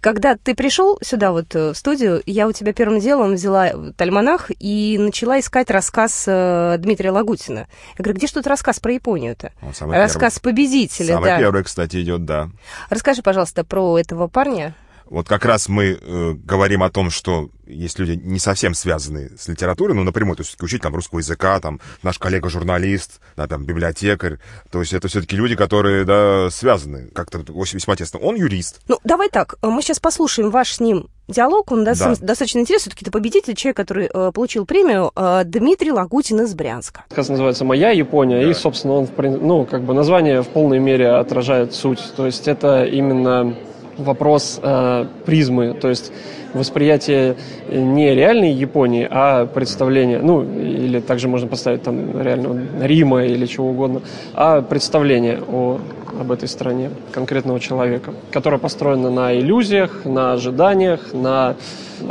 Когда 0.00 0.36
ты 0.36 0.54
пришел 0.54 0.98
сюда 1.02 1.32
вот 1.32 1.54
э, 1.54 1.72
в 1.72 1.76
студию, 1.76 2.22
я 2.26 2.46
у 2.46 2.52
тебя 2.52 2.72
первым 2.74 3.00
делом 3.00 3.34
взяла 3.34 3.72
альманах 3.96 4.50
и 4.58 4.96
начала 4.98 5.40
искать 5.40 5.70
рассказ 5.70 6.24
э, 6.26 6.76
Дмитрия 6.78 7.10
Лагутина. 7.10 7.68
Я 7.96 8.02
говорю, 8.02 8.18
где 8.18 8.26
что 8.26 8.42
то 8.42 8.50
рассказ 8.50 8.80
про 8.80 8.92
Японию-то? 8.92 9.52
Рассказ 9.80 10.38
первый. 10.38 10.54
победителя, 10.54 11.14
самый 11.14 11.24
да. 11.24 11.38
первый, 11.38 11.64
кстати, 11.64 12.02
идет, 12.02 12.26
да. 12.26 12.50
Расскажи, 12.90 13.22
пожалуйста, 13.22 13.64
про 13.64 13.98
этого 13.98 14.28
парня. 14.28 14.74
Вот 15.10 15.28
как 15.28 15.44
раз 15.44 15.68
мы 15.68 15.98
э, 16.00 16.32
говорим 16.32 16.82
о 16.82 16.90
том, 16.90 17.10
что 17.10 17.50
есть 17.66 17.98
люди 17.98 18.12
не 18.12 18.38
совсем 18.38 18.74
связанные 18.74 19.30
с 19.38 19.48
литературой, 19.48 19.94
ну, 19.94 20.02
напрямую, 20.02 20.36
то 20.36 20.42
есть 20.42 20.60
учить 20.62 20.82
там 20.82 20.94
русского 20.94 21.18
языка, 21.18 21.60
там, 21.60 21.80
наш 22.02 22.18
коллега-журналист, 22.18 23.20
да, 23.36 23.46
там, 23.46 23.64
библиотекарь, 23.64 24.38
то 24.70 24.80
есть 24.80 24.92
это 24.92 25.08
все-таки 25.08 25.36
люди, 25.36 25.54
которые, 25.54 26.04
да, 26.04 26.48
связаны 26.50 27.08
как-то 27.14 27.38
весьма 27.38 27.96
тесно. 27.96 28.18
Он 28.20 28.36
юрист. 28.36 28.80
Ну, 28.88 28.98
давай 29.04 29.28
так, 29.28 29.56
мы 29.62 29.82
сейчас 29.82 30.00
послушаем 30.00 30.50
ваш 30.50 30.72
с 30.72 30.80
ним 30.80 31.08
диалог, 31.28 31.70
он 31.72 31.84
да. 31.84 31.92
достаточно 31.92 32.58
интересный, 32.58 32.90
все-таки 32.90 33.04
это 33.04 33.10
победитель, 33.10 33.54
человек, 33.54 33.76
который 33.76 34.08
э, 34.12 34.32
получил 34.32 34.64
премию, 34.64 35.12
э, 35.14 35.42
Дмитрий 35.44 35.92
Лагутин 35.92 36.40
из 36.40 36.54
Брянска. 36.54 37.04
Рассказ 37.10 37.28
называется 37.28 37.64
«Моя 37.64 37.90
Япония», 37.90 38.42
да. 38.42 38.50
и, 38.50 38.54
собственно, 38.54 38.94
он, 38.94 39.08
ну, 39.16 39.66
как 39.66 39.82
бы 39.82 39.92
название 39.92 40.42
в 40.42 40.48
полной 40.48 40.78
мере 40.78 41.10
отражает 41.10 41.74
суть, 41.74 42.00
то 42.16 42.24
есть 42.24 42.48
это 42.48 42.84
именно 42.84 43.54
вопрос 43.98 44.60
э, 44.62 45.06
призмы, 45.26 45.74
то 45.74 45.88
есть 45.88 46.12
восприятие 46.54 47.36
не 47.70 48.14
реальной 48.14 48.52
Японии, 48.52 49.06
а 49.10 49.46
представление, 49.46 50.20
ну, 50.20 50.42
или 50.42 51.00
также 51.00 51.28
можно 51.28 51.48
поставить 51.48 51.82
там 51.82 52.20
реального 52.20 52.58
Рима 52.80 53.24
или 53.24 53.46
чего 53.46 53.70
угодно, 53.70 54.00
а 54.34 54.62
представление 54.62 55.40
о, 55.46 55.78
об 56.18 56.32
этой 56.32 56.48
стране 56.48 56.90
конкретного 57.12 57.60
человека, 57.60 58.12
которое 58.30 58.58
построено 58.58 59.10
на 59.10 59.38
иллюзиях, 59.38 60.04
на 60.04 60.32
ожиданиях, 60.32 61.12
на 61.12 61.56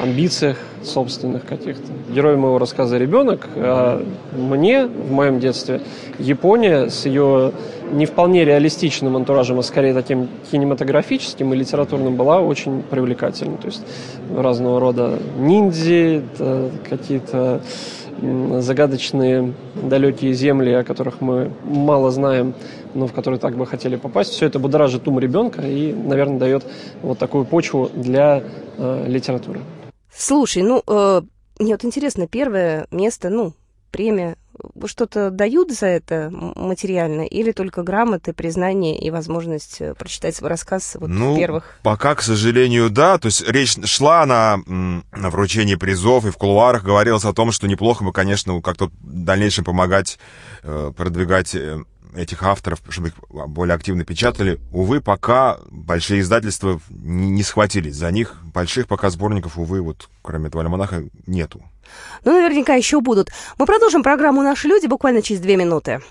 амбициях 0.02 0.58
собственных 0.84 1.46
каких-то. 1.46 1.92
Герой 2.14 2.38
моего 2.38 2.60
рассказа 2.60 2.98
«Ребенок», 2.98 3.48
а 3.56 4.06
мне 4.36 4.86
в 4.86 5.12
моем 5.12 5.40
детстве 5.40 5.82
Япония 6.20 6.90
с 6.90 7.06
ее 7.06 7.52
не 7.92 8.06
вполне 8.06 8.46
реалистичным 8.46 9.16
антуражем, 9.16 9.60
а 9.60 9.64
скорее 9.64 9.94
таким 9.94 10.30
кинематографическим 10.52 11.54
и 11.54 11.58
литературным 11.58 12.16
была 12.16 12.42
очень 12.42 12.82
привлекательна. 12.84 13.58
То 13.58 13.68
есть 13.68 13.84
разного 14.36 14.80
рода 14.80 15.20
ниндзи, 15.38 16.24
какие-то 16.90 17.62
загадочные 18.60 19.54
далекие 19.76 20.34
земли, 20.34 20.72
о 20.72 20.84
которых 20.84 21.22
мы 21.22 21.52
мало 21.64 22.12
знаем, 22.12 22.54
но 22.94 23.08
в 23.08 23.14
которые 23.14 23.40
так 23.40 23.56
бы 23.56 23.66
хотели 23.66 23.96
попасть. 23.96 24.32
Все 24.32 24.48
это 24.48 24.60
будоражит 24.60 25.08
ум 25.08 25.20
ребенка 25.20 25.62
и, 25.62 25.94
наверное, 25.94 26.40
дает 26.40 26.66
вот 27.02 27.20
такую 27.20 27.46
почву 27.46 27.90
для 27.94 28.44
э, 28.78 29.06
литературы. 29.08 29.62
Слушай, 30.14 30.64
ну, 30.64 30.82
э, 30.88 31.22
мне 31.60 31.74
вот 31.74 31.86
интересно, 31.86 32.28
первое 32.28 32.88
место, 32.92 33.30
ну, 33.30 33.54
премия, 33.92 34.36
что-то 34.86 35.30
дают 35.32 35.72
за 35.72 35.88
это 35.88 36.30
материально 36.32 37.22
или 37.22 37.52
только 37.52 37.84
грамоты, 37.84 38.34
признание 38.34 38.98
и 38.98 39.10
возможность 39.12 39.82
э, 39.82 39.94
прочитать 39.94 40.36
свой 40.36 40.50
рассказ 40.50 40.98
вот 41.00 41.10
ну, 41.10 41.34
в 41.34 41.38
первых? 41.38 41.80
пока, 41.84 42.16
к 42.16 42.22
сожалению, 42.22 42.90
да. 42.90 43.18
То 43.18 43.28
есть 43.28 43.48
речь 43.48 43.76
шла 43.86 44.26
на, 44.26 44.58
на 44.68 45.30
вручении 45.30 45.76
призов, 45.76 46.26
и 46.26 46.32
в 46.32 46.38
кулуарах 46.38 46.84
говорилось 46.84 47.26
о 47.26 47.34
том, 47.34 47.52
что 47.52 47.68
неплохо 47.68 48.04
бы, 48.04 48.12
конечно, 48.12 48.62
как-то 48.62 48.86
в 48.86 48.92
дальнейшем 49.02 49.66
помогать 49.66 50.20
э, 50.64 50.92
продвигать 50.96 51.56
э, 51.56 51.84
этих 52.18 52.44
авторов, 52.44 52.82
чтобы 52.90 53.10
их 53.10 53.14
более 53.30 53.76
активно 53.76 54.04
печатали. 54.04 54.60
Увы, 54.72 55.02
пока 55.02 55.60
большие 55.70 56.22
издательства 56.22 56.80
не, 56.90 57.30
не 57.30 57.44
схватились 57.44 57.96
за 57.96 58.12
них. 58.12 58.36
Больших 58.54 58.88
пока 58.88 59.10
сборников, 59.10 59.58
увы, 59.58 59.82
вот 59.82 60.10
кроме 60.22 60.48
этого 60.48 60.64
альманаха, 60.64 61.04
нету. 61.26 61.62
Ну, 62.26 62.34
наверняка 62.34 62.74
еще 62.74 63.00
будут. 63.02 63.30
Мы 63.58 63.66
продолжим 63.66 64.04
программу 64.04 64.42
«Наши 64.42 64.68
люди» 64.68 64.88
буквально 64.88 65.22
через 65.22 65.42
две 65.42 65.56
минуты. 65.56 66.02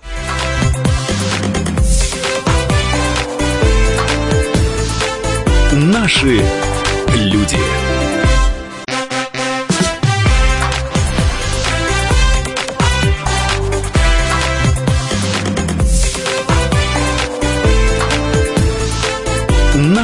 Наши 5.73 6.41
люди. 7.15 7.86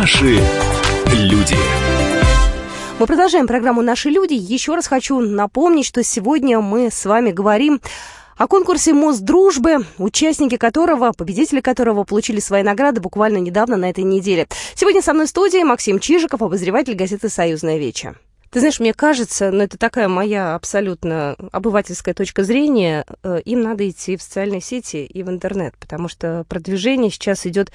Наши 0.03 0.41
люди. 1.13 1.55
Мы 2.99 3.07
продолжаем 3.07 3.47
программу 3.47 3.83
«Наши 3.83 4.11
люди». 4.11 4.35
Еще 4.35 4.75
раз 4.75 4.89
хочу 4.89 5.21
напомнить, 5.21 5.87
что 5.87 6.03
сегодня 6.03 6.59
мы 6.59 6.91
с 6.91 7.05
вами 7.05 7.31
говорим 7.31 7.81
о 8.37 8.49
конкурсе 8.49 8.95
«Мост 8.95 9.21
дружбы», 9.21 9.87
участники 9.99 10.57
которого, 10.57 11.13
победители 11.17 11.61
которого 11.61 12.03
получили 12.03 12.41
свои 12.41 12.65
награды 12.65 13.01
буквально 13.01 13.39
недавно 13.39 13.77
на 13.77 13.91
этой 13.91 14.03
неделе. 14.03 14.49
Сегодня 14.75 15.03
со 15.03 15.15
мной 15.15 15.27
в 15.27 15.29
студии 15.29 15.63
Максим 15.63 16.01
Чижиков, 16.01 16.43
обозреватель 16.43 16.95
газеты 16.95 17.29
«Союзная 17.29 17.79
веча». 17.79 18.17
Ты 18.53 18.59
знаешь, 18.59 18.81
мне 18.81 18.93
кажется, 18.93 19.51
но 19.51 19.57
ну, 19.57 19.63
это 19.63 19.79
такая 19.79 20.09
моя 20.09 20.55
абсолютно 20.55 21.37
обывательская 21.53 22.13
точка 22.13 22.45
зрения, 22.45 23.07
э, 23.23 23.41
им 23.47 23.63
надо 23.63 23.89
идти 23.89 24.19
в 24.19 24.23
социальные 24.23 24.61
сети 24.61 25.07
и 25.07 25.23
в 25.23 25.31
интернет, 25.31 25.75
потому 25.79 26.09
что 26.09 26.45
продвижение 26.51 27.11
сейчас 27.11 27.47
идет 27.47 27.73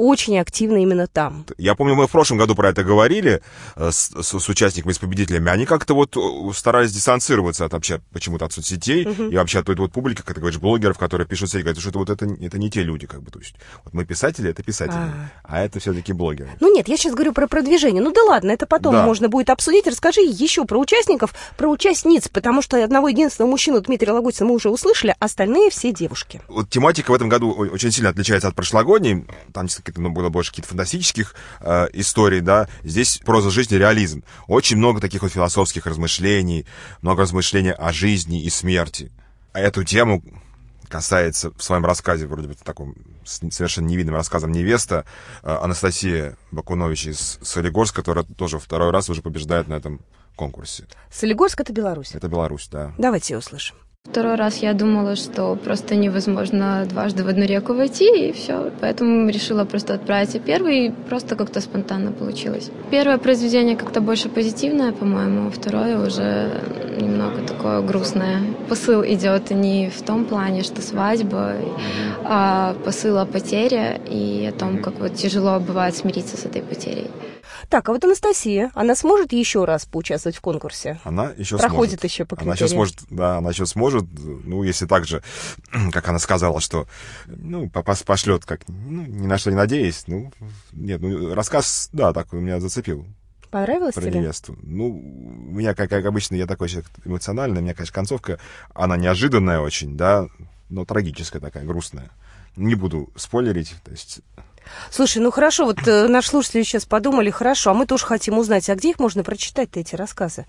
очень 0.00 0.38
активно 0.38 0.78
именно 0.78 1.06
там. 1.06 1.44
Я 1.58 1.74
помню, 1.74 1.94
мы 1.94 2.06
в 2.06 2.10
прошлом 2.10 2.38
году 2.38 2.54
про 2.54 2.70
это 2.70 2.82
говорили 2.82 3.42
э, 3.76 3.90
с, 3.90 4.10
с, 4.10 4.40
с 4.40 4.48
участниками, 4.48 4.92
с 4.92 4.98
победителями. 4.98 5.50
Они 5.50 5.66
как-то 5.66 5.94
вот 5.94 6.16
э, 6.16 6.20
старались 6.54 6.92
дистанцироваться 6.92 7.66
от 7.66 7.74
вообще 7.74 8.00
почему-то 8.10 8.46
от 8.46 8.52
соцсетей 8.52 9.04
uh-huh. 9.04 9.30
и 9.30 9.36
вообще 9.36 9.58
от 9.58 9.66
той 9.66 9.76
вот 9.76 9.92
публики, 9.92 10.22
как 10.22 10.34
ты 10.34 10.40
говоришь, 10.40 10.58
блогеров, 10.58 10.96
которые 10.96 11.26
пишут 11.26 11.50
сети, 11.50 11.64
говорят, 11.64 11.80
что 11.80 11.90
это 11.90 11.98
вот 11.98 12.08
это, 12.08 12.24
это 12.24 12.58
не 12.58 12.70
те 12.70 12.82
люди, 12.82 13.06
как 13.06 13.22
бы. 13.22 13.30
То 13.30 13.40
есть 13.40 13.56
вот 13.84 13.92
мы 13.92 14.06
писатели, 14.06 14.48
это 14.48 14.62
писатели, 14.62 14.96
а, 14.96 15.30
а 15.44 15.62
это 15.62 15.80
все-таки 15.80 16.14
блогеры. 16.14 16.48
Ну 16.60 16.74
нет, 16.74 16.88
я 16.88 16.96
сейчас 16.96 17.12
говорю 17.12 17.34
про 17.34 17.46
продвижение. 17.46 18.02
Ну 18.02 18.10
да 18.10 18.22
ладно, 18.22 18.52
это 18.52 18.66
потом 18.66 18.94
да. 18.94 19.04
можно 19.04 19.28
будет 19.28 19.50
обсудить. 19.50 19.86
Расскажи 19.86 20.19
еще 20.28 20.64
про 20.64 20.78
участников, 20.78 21.34
про 21.56 21.68
участниц, 21.68 22.28
потому 22.28 22.62
что 22.62 22.82
одного 22.82 23.08
единственного 23.08 23.50
мужчину 23.50 23.80
Дмитрия 23.80 24.12
Лагутина 24.12 24.48
мы 24.48 24.54
уже 24.54 24.70
услышали, 24.70 25.14
остальные 25.18 25.70
все 25.70 25.92
девушки. 25.92 26.40
Вот 26.48 26.70
тематика 26.70 27.10
в 27.10 27.14
этом 27.14 27.28
году 27.28 27.52
очень 27.52 27.90
сильно 27.90 28.10
отличается 28.10 28.48
от 28.48 28.54
прошлогодней. 28.54 29.26
Там 29.52 29.68
ну, 29.96 30.10
было 30.10 30.28
больше 30.28 30.50
каких-то 30.50 30.70
фантастических 30.70 31.34
э, 31.60 31.88
историй, 31.92 32.40
да, 32.40 32.68
здесь 32.82 33.18
проза 33.18 33.50
жизни, 33.50 33.76
реализм. 33.76 34.24
Очень 34.46 34.76
много 34.76 35.00
таких 35.00 35.22
вот 35.22 35.32
философских 35.32 35.86
размышлений, 35.86 36.66
много 37.02 37.22
размышлений 37.22 37.72
о 37.72 37.92
жизни 37.92 38.42
и 38.42 38.50
смерти. 38.50 39.10
А 39.52 39.60
эту 39.60 39.84
тему 39.84 40.22
касается 40.88 41.52
в 41.56 41.62
своем 41.62 41.86
рассказе, 41.86 42.26
вроде 42.26 42.48
бы 42.48 42.54
таком 42.54 42.94
совершенно 43.30 43.86
невидным 43.86 44.14
рассказом 44.14 44.52
«Невеста», 44.52 45.04
э, 45.42 45.50
Анастасия 45.50 46.36
Бакунович 46.50 47.06
из 47.06 47.38
Солигорска, 47.42 47.96
которая 47.96 48.24
тоже 48.24 48.58
второй 48.58 48.90
раз 48.90 49.08
уже 49.08 49.22
побеждает 49.22 49.68
на 49.68 49.74
этом 49.74 50.00
конкурсе. 50.36 50.86
Солигорск— 51.10 51.60
это 51.62 51.72
Беларусь? 51.72 52.14
Это 52.14 52.28
Беларусь, 52.28 52.68
да. 52.68 52.92
Давайте 52.98 53.36
услышим. 53.36 53.76
Второй 54.10 54.34
раз 54.34 54.56
я 54.56 54.72
думала, 54.72 55.14
что 55.14 55.54
просто 55.54 55.94
невозможно 55.94 56.84
дважды 56.88 57.22
в 57.22 57.28
одну 57.28 57.44
реку 57.44 57.74
войти, 57.74 58.28
и 58.28 58.32
все. 58.32 58.72
Поэтому 58.80 59.28
решила 59.28 59.64
просто 59.64 59.94
отправить 59.94 60.34
и 60.34 60.40
первый, 60.40 60.86
и 60.86 60.90
просто 60.90 61.36
как-то 61.36 61.60
спонтанно 61.60 62.10
получилось. 62.10 62.70
Первое 62.90 63.18
произведение 63.18 63.76
как-то 63.76 64.00
больше 64.00 64.28
позитивное, 64.28 64.90
по-моему, 64.90 65.46
а 65.46 65.50
второе 65.52 66.04
уже 66.04 66.50
немного 67.00 67.42
такое 67.46 67.82
грустное. 67.82 68.40
Посыл 68.68 69.04
идет 69.04 69.50
не 69.50 69.90
в 69.90 70.02
том 70.02 70.24
плане, 70.24 70.64
что 70.64 70.82
свадьба, 70.82 71.54
а 72.24 72.74
посыл 72.84 73.16
о 73.16 73.26
потере 73.26 74.00
и 74.10 74.44
о 74.48 74.58
том, 74.58 74.78
как 74.78 74.98
вот 74.98 75.14
тяжело 75.14 75.60
бывает 75.60 75.94
смириться 75.94 76.36
с 76.36 76.46
этой 76.46 76.62
потерей. 76.62 77.10
Так, 77.68 77.88
а 77.88 77.92
вот 77.92 78.04
Анастасия, 78.04 78.70
она 78.74 78.94
сможет 78.94 79.32
еще 79.32 79.64
раз 79.64 79.84
поучаствовать 79.86 80.36
в 80.36 80.40
конкурсе? 80.40 80.98
Она 81.04 81.32
еще 81.36 81.58
Проходит 81.58 82.00
сможет. 82.00 82.04
еще 82.04 82.24
по 82.24 82.36
критериям. 82.36 82.52
Она 82.52 82.54
еще 82.54 82.68
сможет, 82.68 82.96
да, 83.10 83.38
она 83.38 83.50
еще 83.50 83.66
сможет, 83.66 84.04
ну, 84.44 84.62
если 84.62 84.86
так 84.86 85.06
же, 85.06 85.22
как 85.92 86.08
она 86.08 86.18
сказала, 86.18 86.60
что, 86.60 86.86
ну, 87.26 87.68
пошлет 87.70 88.44
как, 88.44 88.62
ну, 88.68 89.02
ни 89.02 89.26
на 89.26 89.38
что 89.38 89.50
не 89.50 89.56
надеясь, 89.56 90.04
ну, 90.06 90.32
нет, 90.72 91.00
ну, 91.00 91.34
рассказ, 91.34 91.90
да, 91.92 92.12
так 92.12 92.32
меня 92.32 92.60
зацепил. 92.60 93.06
Понравилось 93.50 93.94
про 93.94 94.02
тебе? 94.02 94.20
невесту. 94.20 94.56
Ну, 94.62 94.88
у 94.90 95.52
меня, 95.52 95.74
как, 95.74 95.90
как 95.90 96.04
обычно, 96.04 96.36
я 96.36 96.46
такой 96.46 96.68
человек 96.68 96.88
эмоциональный, 97.04 97.60
у 97.60 97.62
меня, 97.62 97.74
конечно, 97.74 97.94
концовка, 97.94 98.38
она 98.74 98.96
неожиданная 98.96 99.60
очень, 99.60 99.96
да, 99.96 100.28
но 100.68 100.84
трагическая 100.84 101.40
такая, 101.40 101.64
грустная. 101.64 102.10
Не 102.56 102.74
буду 102.74 103.10
спойлерить, 103.16 103.74
то 103.84 103.90
есть 103.90 104.20
Слушай, 104.90 105.18
ну 105.18 105.30
хорошо, 105.30 105.64
вот 105.64 105.86
э, 105.86 106.08
наши 106.08 106.28
слушатели 106.28 106.62
сейчас 106.62 106.84
подумали, 106.84 107.30
хорошо, 107.30 107.70
а 107.70 107.74
мы 107.74 107.86
тоже 107.86 108.06
хотим 108.06 108.38
узнать, 108.38 108.68
а 108.68 108.74
где 108.74 108.90
их 108.90 108.98
можно 108.98 109.22
прочитать-то, 109.22 109.80
эти 109.80 109.94
рассказы? 109.94 110.46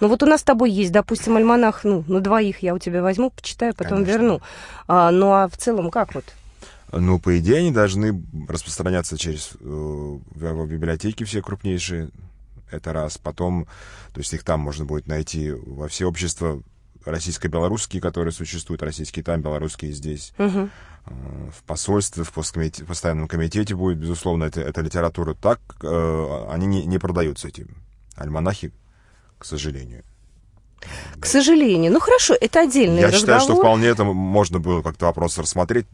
Ну 0.00 0.08
вот 0.08 0.22
у 0.22 0.26
нас 0.26 0.40
с 0.40 0.44
тобой 0.44 0.70
есть, 0.70 0.92
допустим, 0.92 1.36
альманах, 1.36 1.84
ну, 1.84 2.04
на 2.06 2.20
двоих 2.20 2.62
я 2.62 2.74
у 2.74 2.78
тебя 2.78 3.02
возьму, 3.02 3.30
почитаю, 3.30 3.74
потом 3.74 4.04
Конечно. 4.04 4.12
верну. 4.12 4.40
А, 4.86 5.10
ну 5.10 5.32
а 5.32 5.48
в 5.48 5.56
целом 5.56 5.90
как 5.90 6.14
вот? 6.14 6.24
Ну, 6.92 7.18
по 7.18 7.38
идее, 7.38 7.58
они 7.58 7.70
должны 7.70 8.22
распространяться 8.48 9.18
через 9.18 9.50
э, 9.60 10.18
библиотеки 10.66 11.24
все 11.24 11.42
крупнейшие. 11.42 12.10
Это 12.70 12.92
раз. 12.92 13.18
Потом, 13.18 13.66
то 14.14 14.20
есть 14.20 14.32
их 14.32 14.42
там 14.42 14.60
можно 14.60 14.84
будет 14.84 15.06
найти 15.06 15.50
во 15.50 15.88
все 15.88 16.06
общества 16.06 16.62
российско-белорусские, 17.04 18.00
которые 18.00 18.32
существуют, 18.32 18.82
российские 18.82 19.24
там, 19.24 19.42
белорусские 19.42 19.92
здесь. 19.92 20.32
Угу. 20.38 20.70
В 21.50 21.62
посольстве, 21.64 22.24
в 22.24 22.32
постоянном 22.32 23.28
комитете 23.28 23.74
будет, 23.74 23.98
безусловно, 23.98 24.44
это, 24.44 24.60
эта 24.60 24.80
литература. 24.80 25.34
Так 25.34 25.60
э, 25.82 26.46
они 26.50 26.66
не, 26.66 26.84
не 26.84 26.98
продаются, 26.98 27.48
эти 27.48 27.66
альманахи, 28.16 28.72
к 29.38 29.44
сожалению. 29.44 30.04
К 31.18 31.26
сожалению. 31.26 31.92
Ну 31.92 32.00
хорошо, 32.00 32.36
это 32.40 32.60
отдельный 32.60 33.00
я 33.00 33.06
разговор. 33.08 33.20
считаю, 33.20 33.40
что 33.40 33.56
вполне 33.56 33.88
это 33.88 34.04
можно 34.04 34.58
было 34.60 34.82
как-то 34.82 35.06
вопрос 35.06 35.38
рассмотреть, 35.38 35.86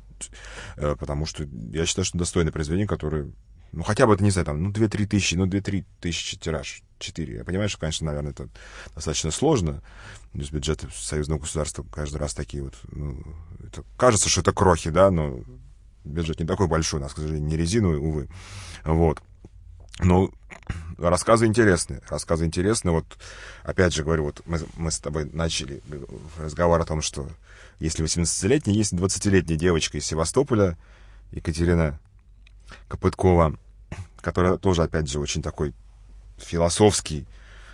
э, 0.77 0.97
потому 0.99 1.27
что 1.27 1.45
я 1.73 1.87
считаю, 1.87 2.05
что 2.05 2.19
достойное 2.19 2.53
произведение, 2.53 2.87
которое 2.87 3.31
ну, 3.75 3.83
хотя 3.83 4.07
бы, 4.07 4.15
это, 4.15 4.23
не 4.23 4.31
знаю, 4.31 4.47
там, 4.47 4.63
ну, 4.63 4.71
2-3 4.71 5.07
тысячи, 5.07 5.35
ну, 5.35 5.47
2-3 5.47 5.85
тысячи 6.01 6.37
тираж, 6.37 6.83
4. 6.99 7.37
Я 7.37 7.45
понимаю, 7.45 7.69
что, 7.69 7.81
конечно, 7.81 8.07
наверное, 8.07 8.31
это 8.31 8.49
достаточно 8.95 9.31
сложно. 9.31 9.83
То 10.33 10.39
есть 10.39 10.53
бюджеты 10.53 10.89
союзного 10.95 11.41
государства 11.41 11.85
каждый 11.93 12.19
раз 12.19 12.35
такие 12.35 12.63
вот, 12.63 12.75
ну, 12.93 13.23
это, 13.67 13.85
кажется, 13.97 14.29
что 14.29 14.43
это 14.43 14.53
крохи, 14.53 14.91
да, 14.91 15.11
но 15.11 15.41
бюджет 16.05 16.41
не 16.41 16.47
такой 16.47 16.69
большой, 16.69 17.01
у 17.01 17.03
нас, 17.03 17.13
к 17.13 17.17
сожалению, 17.17 17.49
не 17.49 17.57
резиновый, 17.57 17.99
увы. 17.99 18.29
Вот. 18.85 19.23
Ну, 20.01 20.33
рассказы 20.99 21.47
интересные. 21.47 22.01
Рассказы 22.09 22.45
интересные. 22.45 22.93
Вот, 22.93 23.07
опять 23.63 23.95
же 23.95 24.05
говорю, 24.05 24.25
вот 24.25 24.43
мы, 24.47 24.61
мы 24.77 24.91
с 24.91 24.99
тобой 24.99 25.25
начали 25.25 25.83
разговор 26.39 26.81
о 26.81 26.85
том, 26.85 27.03
что 27.03 27.29
если 27.81 28.05
18-летняя, 28.05 28.75
есть 28.75 28.93
20-летняя 28.93 29.59
девочка 29.59 29.99
из 29.99 30.05
Севастополя, 30.05 30.77
Екатерина 31.33 31.99
Копыткова, 32.89 33.57
которая 34.25 34.57
тоже, 34.57 34.83
опять 34.83 35.09
же, 35.09 35.21
очень 35.21 35.43
такой 35.43 35.75
философский, 36.39 37.27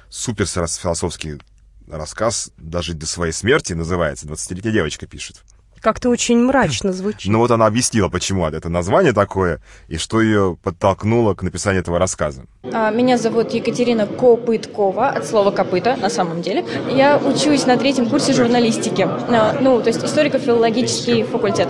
супер 0.08 0.46
философский 0.46 1.40
рассказ, 1.88 2.50
даже 2.58 2.94
до 2.94 3.06
своей 3.06 3.32
смерти 3.32 3.72
называется. 3.72 4.26
20-летняя 4.26 4.72
девочка 4.72 5.06
пишет. 5.06 5.42
Как-то 5.80 6.10
очень 6.10 6.38
мрачно 6.38 6.92
звучит. 6.92 7.30
Ну 7.32 7.38
вот 7.38 7.50
она 7.50 7.66
объяснила, 7.66 8.08
почему 8.08 8.46
это 8.46 8.68
название 8.68 9.12
такое, 9.12 9.60
и 9.88 9.96
что 9.96 10.20
ее 10.20 10.58
подтолкнуло 10.62 11.34
к 11.34 11.42
написанию 11.42 11.80
этого 11.80 11.98
рассказа. 11.98 12.44
А, 12.62 12.90
меня 12.90 13.16
зовут 13.16 13.54
Екатерина 13.54 14.06
Копыткова, 14.06 15.08
от 15.08 15.26
слова 15.26 15.50
«копыта» 15.50 15.96
на 15.96 16.10
самом 16.10 16.42
деле. 16.42 16.64
Я 16.90 17.16
учусь 17.16 17.64
на 17.64 17.78
третьем 17.78 18.10
курсе 18.10 18.34
журналистики, 18.34 19.02
а, 19.02 19.56
ну, 19.58 19.80
то 19.80 19.88
есть 19.88 20.04
историко-филологический 20.04 21.22
факультет, 21.22 21.68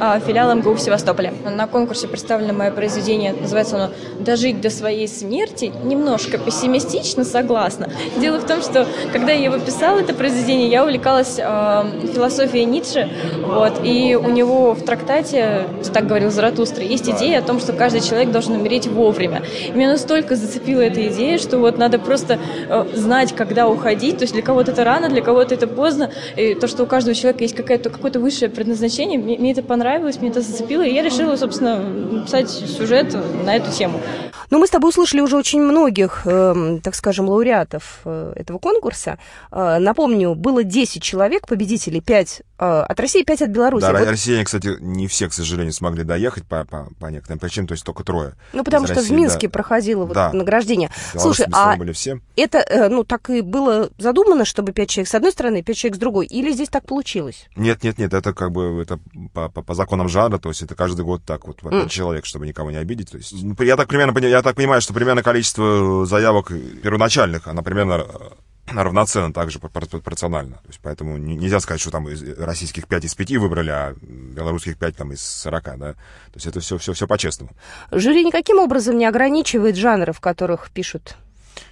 а, 0.00 0.18
филиал 0.18 0.52
МГУ 0.56 0.74
в 0.74 0.80
Севастополе. 0.80 1.32
На 1.44 1.68
конкурсе 1.68 2.08
представлено 2.08 2.52
мое 2.52 2.72
произведение, 2.72 3.32
называется 3.32 3.76
оно 3.76 3.94
«Дожить 4.18 4.60
до 4.60 4.68
своей 4.68 5.06
смерти». 5.06 5.72
Немножко 5.84 6.38
пессимистично, 6.38 7.24
согласна. 7.24 7.88
Дело 8.16 8.40
в 8.40 8.46
том, 8.46 8.62
что 8.62 8.88
когда 9.12 9.30
я 9.30 9.44
его 9.44 9.58
писала, 9.60 10.00
это 10.00 10.12
произведение, 10.12 10.68
я 10.68 10.82
увлекалась 10.82 11.36
философией 11.36 12.64
Ницше, 12.64 13.08
вот, 13.36 13.80
и 13.84 14.16
у 14.16 14.28
него 14.30 14.74
в 14.74 14.82
трактате, 14.82 15.66
так 15.92 16.06
говорил 16.06 16.30
Заратустра, 16.30 16.82
есть 16.84 17.08
идея 17.08 17.38
о 17.38 17.42
том, 17.42 17.60
что 17.60 17.72
каждый 17.72 18.00
человек 18.00 18.30
должен 18.30 18.54
умереть 18.54 18.86
вовремя. 18.86 19.42
И 19.66 19.70
меня 19.72 19.88
настолько 19.88 20.36
зацепила 20.36 20.80
эта 20.80 21.06
идея, 21.08 21.38
что 21.38 21.58
вот 21.58 21.78
надо 21.78 21.98
просто 21.98 22.38
э, 22.68 22.86
знать, 22.94 23.34
когда 23.34 23.68
уходить. 23.68 24.18
То 24.18 24.24
есть 24.24 24.34
для 24.34 24.42
кого-то 24.42 24.72
это 24.72 24.84
рано, 24.84 25.08
для 25.08 25.22
кого-то 25.22 25.54
это 25.54 25.66
поздно. 25.66 26.10
И 26.36 26.54
то, 26.54 26.66
что 26.66 26.84
у 26.84 26.86
каждого 26.86 27.14
человека 27.14 27.44
есть 27.44 27.54
какое-то 27.54 27.90
какое 27.90 28.12
высшее 28.12 28.50
предназначение, 28.50 29.18
мне, 29.18 29.36
мне 29.38 29.52
это 29.52 29.62
понравилось, 29.62 30.18
мне 30.20 30.30
это 30.30 30.40
зацепило, 30.40 30.82
и 30.82 30.92
я 30.92 31.02
решила, 31.02 31.36
собственно, 31.36 32.24
писать 32.24 32.50
сюжет 32.50 33.16
на 33.44 33.56
эту 33.56 33.70
тему. 33.70 34.00
Ну, 34.50 34.58
мы 34.58 34.66
с 34.66 34.70
тобой 34.70 34.90
услышали 34.90 35.20
уже 35.20 35.36
очень 35.36 35.60
многих, 35.60 36.22
э, 36.24 36.78
так 36.82 36.94
скажем, 36.94 37.28
лауреатов 37.28 38.00
э, 38.04 38.32
этого 38.36 38.58
конкурса. 38.58 39.18
Э, 39.50 39.78
напомню, 39.78 40.34
было 40.34 40.64
10 40.64 41.02
человек, 41.02 41.46
победителей, 41.46 42.00
5 42.00 42.42
э, 42.58 42.64
от 42.64 43.00
России, 43.00 43.22
5 43.22 43.42
от 43.42 43.50
Беларуси. 43.50 43.82
Да, 43.82 43.92
вот. 43.92 44.08
россияне, 44.08 44.44
кстати, 44.44 44.76
не 44.80 45.06
все, 45.06 45.28
к 45.28 45.32
сожалению, 45.32 45.72
смогли 45.72 46.04
доехать 46.04 46.44
по, 46.44 46.64
по, 46.64 46.88
по 46.98 47.06
некоторым 47.06 47.38
причинам, 47.38 47.68
то 47.68 47.72
есть 47.72 47.84
только 47.84 48.04
трое. 48.04 48.34
Ну, 48.52 48.64
потому 48.64 48.86
что 48.86 48.96
России, 48.96 49.08
в 49.08 49.16
Минске 49.16 49.48
да. 49.48 49.52
проходило 49.52 50.04
вот 50.04 50.14
да. 50.14 50.32
награждение. 50.32 50.90
Белорусы, 51.14 51.42
Слушай, 51.44 51.48
а 51.52 51.76
были 51.76 51.92
все. 51.92 52.20
это, 52.36 52.58
э, 52.58 52.88
ну, 52.88 53.04
так 53.04 53.30
и 53.30 53.40
было 53.40 53.90
задумано, 53.98 54.44
чтобы 54.44 54.72
5 54.72 54.88
человек 54.88 55.08
с 55.08 55.14
одной 55.14 55.32
стороны, 55.32 55.62
5 55.62 55.76
человек 55.76 55.96
с 55.96 55.98
другой? 55.98 56.26
Или 56.26 56.52
здесь 56.52 56.68
так 56.68 56.86
получилось? 56.86 57.48
Нет, 57.56 57.82
нет, 57.82 57.98
нет, 57.98 58.14
это 58.14 58.32
как 58.32 58.52
бы 58.52 58.82
это 58.82 58.98
по, 59.32 59.48
по, 59.48 59.62
по 59.62 59.74
законам 59.74 60.08
жанра, 60.08 60.38
то 60.38 60.48
есть 60.48 60.62
это 60.62 60.74
каждый 60.74 61.04
год 61.04 61.22
так 61.24 61.46
вот, 61.46 61.62
mm. 61.62 61.88
человек, 61.88 62.24
чтобы 62.26 62.46
никого 62.46 62.70
не 62.70 62.76
обидеть. 62.76 63.10
То 63.10 63.18
есть, 63.18 63.32
ну, 63.32 63.54
я 63.64 63.76
так 63.76 63.88
примерно, 63.88 64.14
я 64.36 64.42
так 64.42 64.56
понимаю, 64.56 64.80
что 64.80 64.94
примерно 64.94 65.22
количество 65.22 66.06
заявок 66.06 66.48
первоначальных, 66.82 67.46
она 67.46 67.62
примерно 67.62 68.06
равноценно 68.66 69.32
также 69.32 69.58
пропорционально. 69.58 70.56
То 70.56 70.68
есть, 70.68 70.80
поэтому 70.82 71.16
нельзя 71.16 71.60
сказать, 71.60 71.80
что 71.80 71.90
там 71.90 72.08
из 72.08 72.22
российских 72.38 72.88
5 72.88 73.04
из 73.04 73.14
5 73.14 73.36
выбрали, 73.36 73.70
а 73.70 73.94
белорусских 74.02 74.76
5 74.76 74.96
там 74.96 75.12
из 75.12 75.24
40, 75.24 75.64
да. 75.78 75.92
То 75.92 75.96
есть 76.34 76.46
это 76.46 76.60
все, 76.60 76.78
все, 76.78 76.92
все 76.92 77.06
по-честному. 77.06 77.52
Жюри 77.92 78.24
никаким 78.24 78.58
образом 78.58 78.98
не 78.98 79.06
ограничивает 79.06 79.76
жанры, 79.76 80.12
в 80.12 80.20
которых 80.20 80.70
пишут 80.70 81.16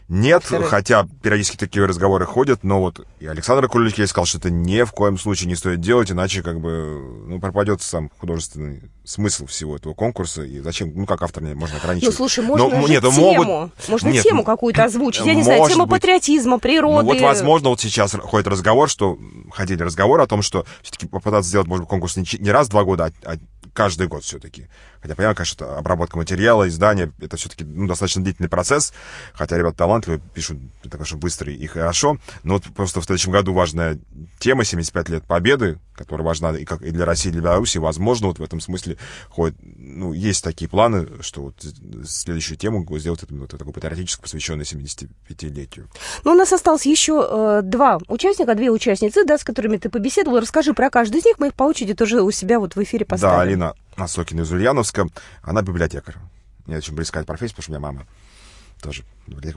нет, 0.09 0.43
Авторы. 0.43 0.65
хотя 0.65 1.07
периодически 1.23 1.57
такие 1.57 1.87
разговоры 1.87 2.27
ходят, 2.27 2.63
но 2.63 2.81
вот 2.81 3.07
и 3.21 3.27
Александр 3.27 3.69
Куликей 3.69 4.07
сказал, 4.07 4.27
что 4.27 4.37
это 4.37 4.51
ни 4.51 4.83
в 4.83 4.93
коем 4.93 5.19
случае 5.19 5.49
не 5.49 5.57
стоит 5.57 5.81
делать, 5.81 6.11
иначе 6.11 6.43
как 6.43 6.61
бы 6.61 7.25
ну, 7.27 7.41
пропадет 7.41 7.81
сам 7.81 8.11
художественный 8.19 8.83
смысл 9.05 9.47
всего 9.47 9.77
этого 9.77 9.95
конкурса, 9.95 10.43
и 10.43 10.61
зачем, 10.61 10.93
ну 10.95 11.07
как 11.07 11.23
автор 11.23 11.43
можно 11.43 11.79
ограничивать. 11.79 12.13
Ну 12.13 12.17
слушай, 12.17 12.45
можно 12.45 12.69
но, 12.69 12.87
же 12.87 12.93
нет, 12.93 13.03
тему, 13.03 13.21
могут... 13.21 13.89
можно 13.89 14.09
нет, 14.09 14.23
тему 14.23 14.45
какую-то 14.45 14.85
озвучить, 14.85 15.25
я 15.25 15.35
не 15.35 15.43
знаю, 15.43 15.67
тему 15.69 15.87
быть. 15.87 16.03
патриотизма, 16.03 16.59
природы. 16.59 17.07
Ну 17.07 17.13
вот 17.15 17.21
возможно 17.23 17.71
вот 17.71 17.81
сейчас 17.81 18.13
ходит 18.13 18.47
разговор, 18.47 18.91
что, 18.91 19.19
ходили 19.53 19.83
разговоры 19.83 20.23
о 20.23 20.27
том, 20.27 20.43
что 20.43 20.67
все-таки 20.83 21.07
попытаться 21.07 21.49
сделать, 21.49 21.67
может 21.67 21.85
быть, 21.85 21.89
конкурс 21.89 22.17
не, 22.17 22.27
не 22.41 22.51
раз 22.51 22.67
в 22.67 22.71
два 22.71 22.85
года, 22.85 23.11
а, 23.25 23.33
а 23.33 23.37
каждый 23.75 24.07
год 24.07 24.25
все-таки. 24.25 24.69
Хотя, 25.01 25.15
понимаю, 25.15 25.37
конечно, 25.37 25.65
это 25.65 25.77
обработка 25.77 26.17
материала, 26.17 26.67
издание, 26.67 27.13
это 27.21 27.37
все-таки 27.37 27.65
ну, 27.65 27.87
достаточно 27.87 28.23
длительный 28.23 28.49
процесс, 28.49 28.95
хотя 29.35 29.59
ребята 29.59 29.77
талантливые, 29.77 29.94
пишут, 30.03 30.59
это, 30.83 30.97
конечно, 30.97 31.19
быстро 31.19 31.53
и 31.53 31.67
хорошо, 31.67 32.19
но 32.43 32.55
вот 32.55 32.65
просто 32.75 33.01
в 33.01 33.05
следующем 33.05 33.33
году 33.33 33.53
важная 33.53 33.99
тема, 34.39 34.65
75 34.65 35.09
лет 35.09 35.25
Победы, 35.25 35.79
которая 35.95 36.27
важна 36.27 36.51
и, 36.57 36.65
как, 36.65 36.83
и 36.83 36.91
для 36.91 37.05
России, 37.05 37.29
и 37.29 37.33
для 37.33 37.43
Беларуси, 37.43 37.79
возможно, 37.79 38.29
вот 38.29 38.39
в 38.39 38.43
этом 38.43 38.61
смысле 38.61 38.97
ходит, 39.29 39.57
ну, 39.63 40.13
есть 40.13 40.43
такие 40.43 40.69
планы, 40.69 41.07
что 41.21 41.43
вот 41.43 41.65
следующую 42.07 42.59
тему 42.59 42.87
сделать 42.99 43.23
это, 43.23 43.35
вот, 43.35 43.51
такую 43.51 43.73
патриотическую, 43.73 44.23
посвященную 44.23 44.67
75-летию. 44.67 45.89
Но 46.25 46.33
у 46.33 46.35
нас 46.35 46.53
осталось 46.53 46.87
еще 46.87 47.27
э, 47.29 47.61
два 47.63 47.99
участника, 48.09 48.55
две 48.55 48.71
участницы, 48.71 49.25
да, 49.25 49.39
с 49.39 49.45
которыми 49.45 49.77
ты 49.77 49.89
побеседовал. 49.89 50.41
Расскажи 50.41 50.75
про 50.75 50.91
каждую 50.91 51.21
из 51.21 51.25
них, 51.25 51.39
мы 51.39 51.49
их 51.49 51.55
по 51.55 51.65
очереди 51.65 51.95
тоже 51.95 52.23
у 52.23 52.31
себя 52.31 52.59
вот 52.59 52.77
в 52.77 52.83
эфире 52.83 53.05
поставим. 53.05 53.37
Да, 53.37 53.43
Алина 53.43 53.75
Насокина 53.97 54.43
из 54.43 54.53
Ульяновска, 54.53 55.09
она 55.43 55.63
библиотекарь. 55.63 56.17
Мне 56.67 56.79
очень 56.79 56.95
близка 56.95 57.21
эта 57.21 57.27
профессия, 57.27 57.55
потому 57.55 57.63
что 57.63 57.73
у 57.73 57.75
меня 57.75 57.81
мама 57.81 58.07
тоже 58.85 59.05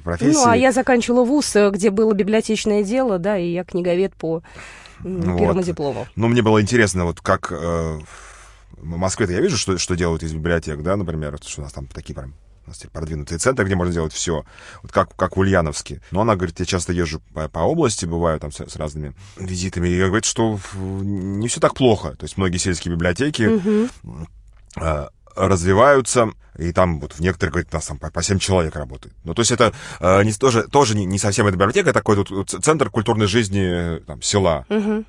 профессия. 0.03 0.33
Ну, 0.33 0.47
а 0.47 0.55
я 0.55 0.71
заканчивала 0.71 1.23
вуз, 1.23 1.55
э, 1.55 1.69
где 1.71 1.89
было 1.89 2.13
библиотечное 2.13 2.83
дело, 2.83 3.19
да, 3.19 3.37
и 3.37 3.51
я 3.51 3.63
книговед 3.63 4.15
по 4.15 4.41
первому 5.03 5.53
вот. 5.53 5.65
диплому. 5.65 6.07
Ну, 6.15 6.27
мне 6.27 6.41
было 6.41 6.61
интересно, 6.61 7.05
вот 7.05 7.21
как 7.21 7.51
э, 7.51 7.99
в 8.77 8.85
Москве-то 8.85 9.33
я 9.33 9.41
вижу, 9.41 9.57
что, 9.57 9.77
что 9.77 9.95
делают 9.95 10.23
из 10.23 10.33
библиотек, 10.33 10.81
да, 10.81 10.95
например, 10.95 11.37
что 11.45 11.61
у 11.61 11.63
нас 11.63 11.73
там 11.73 11.87
такие 11.87 12.15
прям 12.15 12.33
у 12.65 12.69
нас 12.69 12.83
продвинутые 12.91 13.39
центры, 13.39 13.65
где 13.65 13.75
можно 13.75 13.93
делать 13.93 14.11
все, 14.11 14.43
вот 14.81 14.91
как, 14.91 15.15
как 15.15 15.37
в 15.37 15.39
Ульяновске. 15.39 16.01
Но 16.11 16.21
она 16.21 16.35
говорит, 16.35 16.59
я 16.59 16.65
часто 16.65 16.91
езжу 16.91 17.21
по, 17.33 17.47
по 17.47 17.59
области, 17.59 18.05
бываю 18.05 18.39
там 18.41 18.51
с, 18.51 18.59
с 18.59 18.75
разными 18.75 19.13
визитами, 19.37 19.87
и 19.87 20.03
говорит, 20.03 20.25
что 20.25 20.59
не 20.75 21.47
все 21.47 21.61
так 21.61 21.75
плохо. 21.75 22.15
То 22.17 22.25
есть 22.25 22.37
многие 22.37 22.57
сельские 22.57 22.93
библиотеки 22.93 23.43
mm-hmm. 23.43 24.27
э, 24.81 25.07
развиваются, 25.37 26.31
и 26.57 26.71
там 26.71 26.99
вот 26.99 27.13
в 27.13 27.19
некоторых, 27.19 27.53
говорит, 27.53 27.69
у 27.71 27.75
нас 27.75 27.85
там 27.85 27.97
по, 27.97 28.09
по 28.09 28.23
7 28.23 28.39
человек 28.39 28.75
работает. 28.75 29.15
Ну, 29.23 29.33
то 29.33 29.41
есть 29.41 29.51
это 29.51 29.73
э, 29.99 30.23
не, 30.23 30.33
тоже, 30.33 30.63
тоже 30.63 30.95
не, 30.95 31.05
не 31.05 31.19
совсем 31.19 31.47
эта 31.47 31.55
библиотека, 31.55 31.89
это 31.89 31.99
такой 31.99 32.23
тут 32.23 32.49
центр 32.49 32.89
культурной 32.89 33.27
жизни 33.27 33.99
там, 34.05 34.21
села. 34.21 34.65
Mm-hmm 34.69 35.05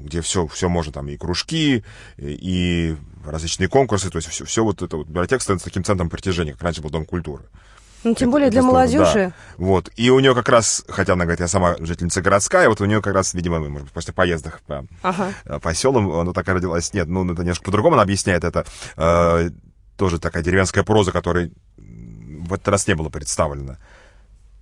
где 0.00 0.20
все, 0.20 0.46
все 0.46 0.68
можно, 0.68 0.92
там 0.92 1.08
и 1.08 1.16
кружки, 1.16 1.84
и 2.16 2.96
различные 3.26 3.68
конкурсы, 3.68 4.10
то 4.10 4.16
есть 4.16 4.28
все, 4.28 4.44
все 4.44 4.64
вот 4.64 4.80
это 4.80 4.96
вот 4.96 5.06
библиотека 5.06 5.42
становится 5.42 5.66
таким 5.66 5.84
центром 5.84 6.08
притяжения, 6.08 6.52
как 6.52 6.62
раньше 6.62 6.80
был 6.80 6.90
Дом 6.90 7.04
культуры. 7.04 7.44
Ну, 8.04 8.14
тем 8.14 8.28
это, 8.28 8.32
более 8.32 8.50
для 8.50 8.62
молодежи. 8.62 9.32
Да. 9.32 9.32
Вот. 9.56 9.90
И 9.96 10.08
у 10.10 10.20
нее 10.20 10.34
как 10.34 10.48
раз, 10.48 10.84
хотя 10.88 11.14
она 11.14 11.24
говорит, 11.24 11.40
я 11.40 11.48
сама 11.48 11.76
жительница 11.80 12.22
городская, 12.22 12.68
вот 12.68 12.80
у 12.80 12.84
нее 12.84 13.02
как 13.02 13.12
раз, 13.12 13.34
видимо, 13.34 13.58
может 13.58 13.82
быть, 13.82 13.92
после 13.92 14.14
поездок 14.14 14.60
по, 14.66 14.86
ага. 15.02 15.32
Э, 15.44 15.58
по 15.58 15.74
селам, 15.74 16.10
она 16.12 16.32
такая 16.32 16.56
родилась. 16.56 16.94
Нет, 16.94 17.08
ну, 17.08 17.24
это 17.30 17.42
немножко 17.42 17.64
по-другому 17.64 17.94
она 17.94 18.04
объясняет 18.04 18.44
это. 18.44 18.64
Тоже 19.98 20.20
такая 20.20 20.44
деревенская 20.44 20.84
проза, 20.84 21.10
которой 21.10 21.50
в 21.76 22.54
этот 22.54 22.68
раз 22.68 22.86
не 22.86 22.94
было 22.94 23.08
представлена. 23.08 23.78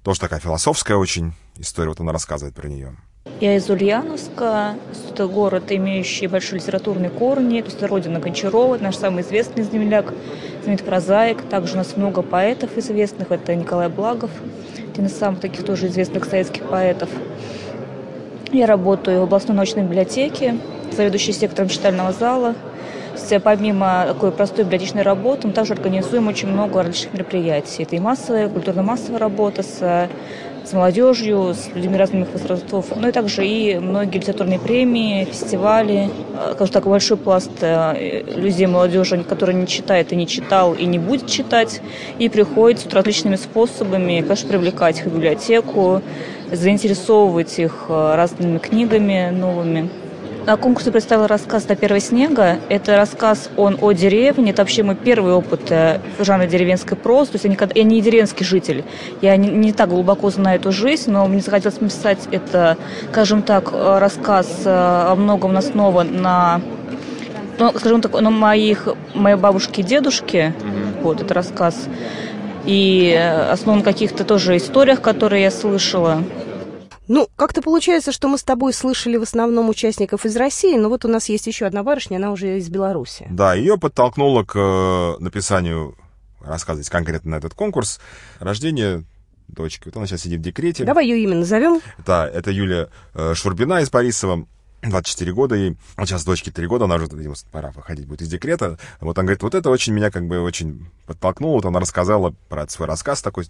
Тоже 0.02 0.18
такая 0.18 0.40
философская 0.40 0.96
очень 0.96 1.34
история, 1.58 1.90
вот 1.90 2.00
она 2.00 2.10
рассказывает 2.10 2.54
про 2.54 2.68
нее. 2.68 2.96
Я 3.40 3.54
из 3.54 3.68
Ульяновска. 3.68 4.76
Это 5.10 5.26
город, 5.26 5.64
имеющий 5.68 6.26
большие 6.26 6.60
литературные 6.60 7.10
корни. 7.10 7.60
То 7.60 7.66
есть 7.66 7.76
это 7.76 7.86
родина 7.86 8.18
Гончарова, 8.18 8.78
наш 8.78 8.96
самый 8.96 9.22
известный 9.24 9.64
земляк, 9.64 10.14
знаменитый 10.62 10.86
прозаик. 10.86 11.42
Также 11.42 11.74
у 11.74 11.76
нас 11.76 11.96
много 11.96 12.22
поэтов 12.22 12.78
известных. 12.78 13.30
Это 13.30 13.54
Николай 13.54 13.90
Благов, 13.90 14.30
один 14.90 15.04
из 15.04 15.18
самых 15.18 15.40
таких 15.40 15.66
тоже 15.66 15.88
известных 15.88 16.24
советских 16.24 16.66
поэтов. 16.66 17.10
Я 18.52 18.66
работаю 18.66 19.20
в 19.20 19.24
областной 19.24 19.54
научной 19.54 19.82
библиотеке, 19.82 20.56
заведующей 20.92 21.34
сектором 21.34 21.68
читального 21.68 22.12
зала. 22.12 22.54
Есть, 23.16 23.42
помимо 23.42 24.04
такой 24.06 24.30
простой 24.30 24.64
библиотечной 24.64 25.02
работы, 25.02 25.48
мы 25.48 25.54
также 25.54 25.72
организуем 25.72 26.28
очень 26.28 26.48
много 26.48 26.82
различных 26.82 27.14
мероприятий. 27.14 27.82
Это 27.82 27.96
и 27.96 27.98
массовая, 27.98 28.48
культурно-массовая 28.48 29.18
работа 29.18 29.62
с 29.62 30.08
с 30.66 30.72
молодежью, 30.72 31.54
с 31.54 31.68
людьми 31.74 31.96
разных 31.96 32.32
возрастов, 32.32 32.86
ну 32.96 33.08
и 33.08 33.12
также 33.12 33.46
и 33.46 33.78
многие 33.78 34.18
литературные 34.18 34.58
премии, 34.58 35.24
фестивали, 35.24 36.10
э, 36.34 36.54
скажем 36.54 36.72
так, 36.72 36.86
большой 36.86 37.16
пласт 37.16 37.52
э, 37.60 38.24
людей, 38.34 38.66
молодежи, 38.66 39.22
которые 39.22 39.54
не 39.54 39.68
читает 39.68 40.12
и 40.12 40.16
не 40.16 40.26
читал, 40.26 40.74
и 40.74 40.84
не 40.84 40.98
будет 40.98 41.28
читать, 41.28 41.80
и 42.18 42.28
приходит 42.28 42.92
различными 42.92 43.36
способами, 43.36 44.22
конечно, 44.22 44.48
привлекать 44.48 44.98
их 44.98 45.06
в 45.06 45.14
библиотеку, 45.14 46.02
заинтересовывать 46.50 47.60
их 47.60 47.86
э, 47.88 48.14
разными 48.16 48.58
книгами 48.58 49.30
новыми. 49.30 49.88
На 50.46 50.56
конкурсе 50.56 50.92
представил 50.92 51.26
рассказ 51.26 51.64
«До 51.64 51.74
первого 51.74 51.98
снега». 51.98 52.60
Это 52.68 52.96
рассказ 52.96 53.50
он 53.56 53.76
о 53.80 53.90
деревне. 53.90 54.52
Это 54.52 54.62
вообще 54.62 54.84
мой 54.84 54.94
первый 54.94 55.32
опыт 55.32 55.72
э, 55.72 55.98
жанра 56.20 56.46
деревенской 56.46 56.96
прозы. 56.96 57.32
То 57.32 57.34
есть 57.34 57.46
я, 57.46 57.50
никогда, 57.50 57.72
я 57.74 57.82
не 57.82 58.00
деревенский 58.00 58.46
житель. 58.46 58.84
Я 59.20 59.36
не, 59.36 59.48
не 59.48 59.72
так 59.72 59.88
глубоко 59.88 60.30
знаю 60.30 60.60
эту 60.60 60.70
жизнь, 60.70 61.10
но 61.10 61.26
мне 61.26 61.40
захотелось 61.40 61.80
написать 61.80 62.28
это, 62.30 62.76
скажем 63.10 63.42
так, 63.42 63.70
э, 63.72 63.98
рассказ 63.98 64.46
э, 64.64 64.68
о 64.70 65.16
многом 65.16 65.56
основан 65.56 66.22
на 66.22 66.60
ну, 67.58 67.72
скажем 67.76 68.00
так, 68.00 68.12
на 68.12 68.30
моих, 68.30 68.86
моей 69.14 69.36
бабушки 69.36 69.80
и 69.80 69.82
дедушки. 69.82 70.54
Mm-hmm. 70.56 71.02
Вот, 71.02 71.22
это 71.22 71.34
рассказ. 71.34 71.88
И 72.66 73.12
основан 73.50 73.80
на 73.80 73.84
каких-то 73.84 74.22
тоже 74.22 74.58
историях, 74.58 75.00
которые 75.00 75.42
я 75.42 75.50
слышала. 75.50 76.22
Ну, 77.08 77.28
как-то 77.36 77.62
получается, 77.62 78.12
что 78.12 78.28
мы 78.28 78.38
с 78.38 78.42
тобой 78.42 78.72
слышали 78.72 79.16
в 79.16 79.22
основном 79.22 79.68
участников 79.68 80.24
из 80.26 80.36
России, 80.36 80.76
но 80.76 80.88
вот 80.88 81.04
у 81.04 81.08
нас 81.08 81.28
есть 81.28 81.46
еще 81.46 81.66
одна 81.66 81.82
барышня, 81.82 82.16
она 82.16 82.32
уже 82.32 82.58
из 82.58 82.68
Беларуси. 82.68 83.26
Да, 83.30 83.54
ее 83.54 83.78
подтолкнуло 83.78 84.42
к 84.44 84.56
э, 84.56 85.22
написанию, 85.22 85.96
рассказывать 86.40 86.88
конкретно 86.88 87.32
на 87.32 87.34
этот 87.36 87.54
конкурс, 87.54 88.00
рождение 88.40 89.04
дочки. 89.48 89.82
Вот 89.86 89.96
она 89.96 90.06
сейчас 90.06 90.22
сидит 90.22 90.40
в 90.40 90.42
декрете. 90.42 90.84
Давай 90.84 91.06
ее 91.06 91.22
имя 91.22 91.36
назовем. 91.36 91.80
Да, 92.04 92.28
это 92.28 92.50
Юлия 92.50 92.88
э, 93.14 93.34
Шурбина 93.34 93.80
из 93.80 93.90
Борисова. 93.90 94.46
24 94.82 95.32
года 95.32 95.54
ей, 95.56 95.76
вот 95.96 96.06
сейчас 96.06 96.24
дочке 96.24 96.52
3 96.52 96.66
года, 96.66 96.84
она 96.84 96.96
уже, 96.96 97.06
видимо, 97.06 97.34
пора 97.50 97.70
выходить 97.70 98.06
будет 98.06 98.22
из 98.22 98.28
декрета. 98.28 98.78
Вот 99.00 99.18
она 99.18 99.24
говорит, 99.24 99.42
вот 99.42 99.54
это 99.54 99.70
очень 99.70 99.92
меня 99.92 100.10
как 100.10 100.26
бы 100.26 100.40
очень 100.40 100.88
подтолкнуло. 101.06 101.54
Вот 101.54 101.64
она 101.64 101.80
рассказала 101.80 102.34
про 102.48 102.68
свой 102.68 102.86
рассказ 102.86 103.22
такой 103.22 103.46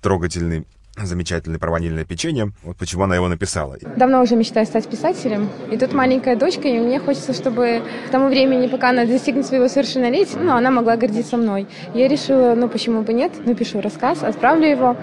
трогательный 0.00 0.64
замечательное 1.06 1.58
про 1.58 1.70
ванильное 1.70 2.04
печенье. 2.04 2.52
Вот 2.62 2.76
почему 2.76 3.04
она 3.04 3.16
его 3.16 3.28
написала. 3.28 3.76
Давно 3.96 4.22
уже 4.22 4.36
мечтаю 4.36 4.66
стать 4.66 4.88
писателем. 4.88 5.48
И 5.70 5.76
тут 5.76 5.92
маленькая 5.92 6.36
дочка, 6.36 6.68
и 6.68 6.78
мне 6.78 6.98
хочется, 6.98 7.32
чтобы 7.32 7.82
к 8.08 8.10
тому 8.10 8.28
времени, 8.28 8.66
пока 8.66 8.90
она 8.90 9.04
достигнет 9.04 9.46
своего 9.46 9.68
совершеннолетия, 9.68 10.38
ну, 10.38 10.52
она 10.52 10.70
могла 10.70 10.96
гордиться 10.96 11.36
мной. 11.36 11.66
Я 11.94 12.08
решила, 12.08 12.54
ну, 12.54 12.68
почему 12.68 13.02
бы 13.02 13.12
нет, 13.12 13.46
напишу 13.46 13.80
рассказ, 13.80 14.22
отправлю 14.22 14.66
его. 14.66 14.96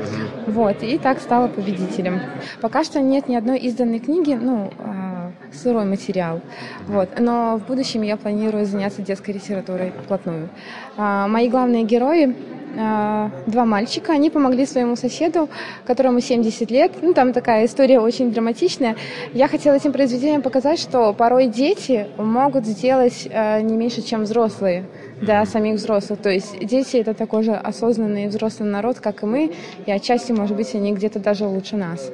Вот, 0.48 0.84
и 0.84 0.98
так 0.98 1.20
стала 1.20 1.48
победителем. 1.48 2.22
Пока 2.62 2.84
что 2.84 3.00
нет 3.00 3.28
ни 3.28 3.36
одной 3.36 3.60
изданной 3.60 4.00
книги, 4.00 4.34
ну, 4.34 4.72
а, 4.80 5.32
сырой 5.54 5.86
материал. 5.86 6.42
Вот. 6.88 7.10
Но 7.20 7.58
в 7.58 7.68
будущем 7.68 8.02
я 8.02 8.18
планирую 8.18 8.66
заняться 8.66 9.02
детской 9.02 9.32
литературой 9.32 9.94
вплотную. 10.04 10.50
А, 10.98 11.28
мои 11.28 11.50
главные 11.50 11.84
герои 11.84 12.36
два 12.76 13.66
мальчика. 13.66 14.14
Они 14.14 14.30
помогли 14.30 14.66
своему 14.66 14.96
соседу, 14.96 15.50
которому 15.86 16.20
70 16.20 16.70
лет. 16.70 16.92
Ну, 17.02 17.14
там 17.14 17.34
такая 17.34 17.66
история 17.66 18.00
очень 18.00 18.32
драматичная. 18.32 18.96
Я 19.34 19.48
хотела 19.48 19.76
этим 19.76 19.92
произведением 19.92 20.42
показать, 20.42 20.80
что 20.80 21.14
порой 21.14 21.48
дети 21.48 22.08
могут 22.18 22.66
сделать 22.66 23.28
а, 23.32 23.62
не 23.62 23.76
меньше, 23.76 24.02
чем 24.02 24.24
взрослые 24.24 24.86
для 25.22 25.46
самих 25.46 25.76
взрослых. 25.76 26.20
То 26.22 26.30
есть 26.30 26.60
дети 26.60 26.98
это 26.98 27.14
такой 27.14 27.44
же 27.44 27.54
осознанный 27.54 28.28
взрослый 28.28 28.70
народ, 28.70 29.00
как 29.00 29.24
и 29.24 29.26
мы, 29.26 29.54
и 29.86 29.92
отчасти, 29.92 30.32
может 30.32 30.56
быть, 30.56 30.74
они 30.76 30.94
где-то 30.94 31.20
даже 31.20 31.46
лучше 31.46 31.78
нас. 31.78 32.12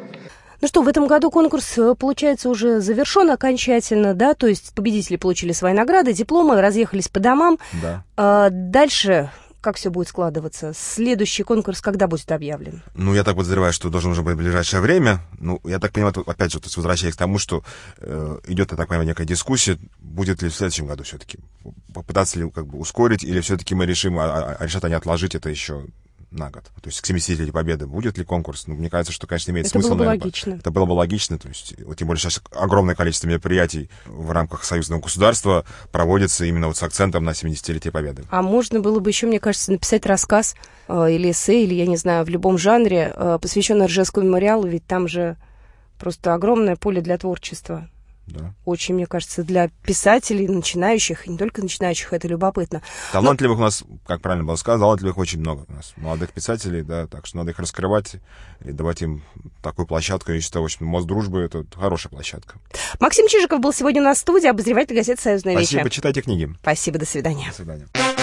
Ну 0.63 0.68
что, 0.70 0.82
в 0.82 0.88
этом 0.88 1.08
году 1.08 1.30
конкурс, 1.30 1.78
э, 1.78 1.94
получается, 1.94 2.50
уже 2.50 2.80
завершен 2.80 3.30
окончательно, 3.30 4.13
да? 4.13 4.34
То 4.34 4.48
есть 4.48 4.74
победители 4.74 5.18
получили 5.18 5.52
свои 5.52 5.74
награды, 5.74 6.13
дипломы, 6.13 6.62
разъехались 6.62 7.10
по 7.10 7.20
домам. 7.20 7.60
Да. 7.82 8.04
А 8.16 8.50
дальше 8.50 9.30
как 9.63 9.78
все 9.78 9.89
будет 9.89 10.10
складываться? 10.10 10.73
Следующий 10.76 11.43
конкурс 11.43 11.82
когда 11.82 12.08
будет 12.08 12.30
объявлен? 12.32 12.84
Ну, 12.95 13.15
я 13.15 13.23
так 13.23 13.36
подозреваю, 13.36 13.71
что 13.71 13.89
должен 13.89 14.12
уже 14.12 14.21
быть 14.21 14.36
в 14.36 14.38
ближайшее 14.38 14.82
время. 14.82 15.21
Ну, 15.39 15.62
я 15.63 15.80
так 15.80 15.93
понимаю, 15.93 16.13
опять 16.28 16.52
же, 16.52 16.60
то 16.60 16.65
есть 16.65 16.76
возвращаясь 16.76 17.15
к 17.15 17.17
тому, 17.17 17.39
что 17.39 17.63
э, 17.97 18.39
идет, 18.47 18.71
я 18.71 18.78
так 18.78 18.89
понимаю, 18.89 19.08
некая 19.08 19.26
дискуссия, 19.26 19.80
будет 19.99 20.41
ли 20.41 20.49
в 20.49 20.56
следующем 20.56 20.86
году 20.86 21.04
все-таки 21.04 21.39
попытаться 21.93 22.39
ли 22.39 22.49
как 22.49 22.67
бы 22.67 22.78
ускорить, 22.78 23.23
или 23.23 23.39
все-таки 23.39 23.73
мы 23.73 23.86
решим, 23.86 24.19
а, 24.19 24.58
а 24.60 24.65
решат 24.65 24.84
они 24.84 24.95
отложить 24.95 25.34
это 25.34 25.49
еще 25.49 25.86
на 26.34 26.50
год. 26.50 26.63
То 26.82 26.88
есть 26.88 27.02
к 27.02 27.10
70-летию 27.10 27.54
Победы 27.54 27.88
будет 27.88 28.17
ли 28.17 28.24
конкурс? 28.24 28.67
Ну, 28.67 28.76
мне 28.76 28.89
кажется, 28.89 29.13
что, 29.13 29.28
конечно, 29.28 29.52
имеет 29.52 29.67
это 29.67 29.74
смысл. 29.74 29.88
Это 29.88 29.96
было 29.96 29.98
бы 29.98 30.06
наверное, 30.06 30.26
логично. 30.26 30.54
Это 30.54 30.72
было 30.72 30.86
бы 30.86 30.91
логично. 30.91 31.39
То 31.39 31.48
есть, 31.48 31.76
вот, 31.86 31.98
тем 31.98 32.08
более 32.08 32.22
сейчас 32.22 32.41
огромное 32.52 32.96
количество 32.96 33.28
мероприятий 33.28 33.89
в 34.06 34.32
рамках 34.32 34.63
союзного 34.63 35.02
государства 35.02 35.65
проводится 35.91 36.46
именно 36.46 36.67
вот 36.67 36.78
с 36.78 36.84
акцентом 36.84 37.24
на 37.24 37.32
70-летие 37.32 37.91
Победы. 37.91 38.24
А 38.30 38.41
можно 38.41 38.80
было 38.80 39.00
бы 39.00 39.10
еще, 39.10 39.28
мне 39.28 39.39
кажется, 39.39 39.72
написать 39.72 40.06
рассказ 40.06 40.56
э, 40.88 41.12
или 41.12 41.32
эссе, 41.32 41.63
или, 41.63 41.74
я 41.74 41.86
не 41.86 41.98
знаю, 41.98 42.26
в 42.26 42.30
любом 42.30 42.58
жанре, 42.58 43.13
э, 43.15 43.39
посвященный 43.41 43.86
Ржевскому 43.86 44.28
мемориалу, 44.28 44.67
ведь 44.67 44.86
там 44.86 45.08
же 45.08 45.38
просто 46.00 46.34
огромное 46.34 46.76
поле 46.76 47.02
для 47.02 47.17
творчества. 47.17 47.89
Да. 48.27 48.53
Очень, 48.63 48.95
мне 48.95 49.05
кажется, 49.05 49.43
для 49.43 49.69
писателей, 49.83 50.47
начинающих, 50.47 51.27
и 51.27 51.31
не 51.31 51.38
только 51.38 51.62
начинающих, 51.62 52.13
это 52.13 52.27
любопытно. 52.27 52.81
Талантливых 53.12 53.57
Но... 53.57 53.63
у 53.63 53.65
нас, 53.65 53.83
как 54.05 54.21
правильно 54.21 54.45
было 54.45 54.55
сказано, 54.55 54.86
талантливых 54.86 55.17
очень 55.17 55.39
много 55.39 55.65
у 55.67 55.73
нас. 55.73 55.93
Молодых 55.97 56.31
писателей, 56.31 56.83
да, 56.83 57.07
так 57.07 57.25
что 57.25 57.38
надо 57.38 57.51
их 57.51 57.59
раскрывать 57.59 58.15
и 58.63 58.71
давать 58.71 59.01
им 59.01 59.23
такую 59.62 59.86
площадку. 59.86 60.31
Я 60.31 60.39
считаю, 60.39 60.63
в 60.63 60.65
общем, 60.65 60.86
мост 60.86 61.05
дружбы— 61.05 61.39
это 61.41 61.65
хорошая 61.75 62.12
площадка. 62.12 62.55
Максим 62.99 63.27
Чижиков 63.27 63.59
был 63.59 63.73
сегодня 63.73 64.01
на 64.01 64.15
студии, 64.15 64.47
обозреватель 64.47 64.95
газеты 64.95 65.21
«Союзная 65.21 65.55
Спасибо, 65.55 65.79
вечер». 65.79 65.83
почитайте 65.83 66.21
книги. 66.21 66.49
Спасибо, 66.62 66.99
до 66.99 67.05
свидания. 67.05 67.47
До 67.49 67.55
свидания. 67.55 68.22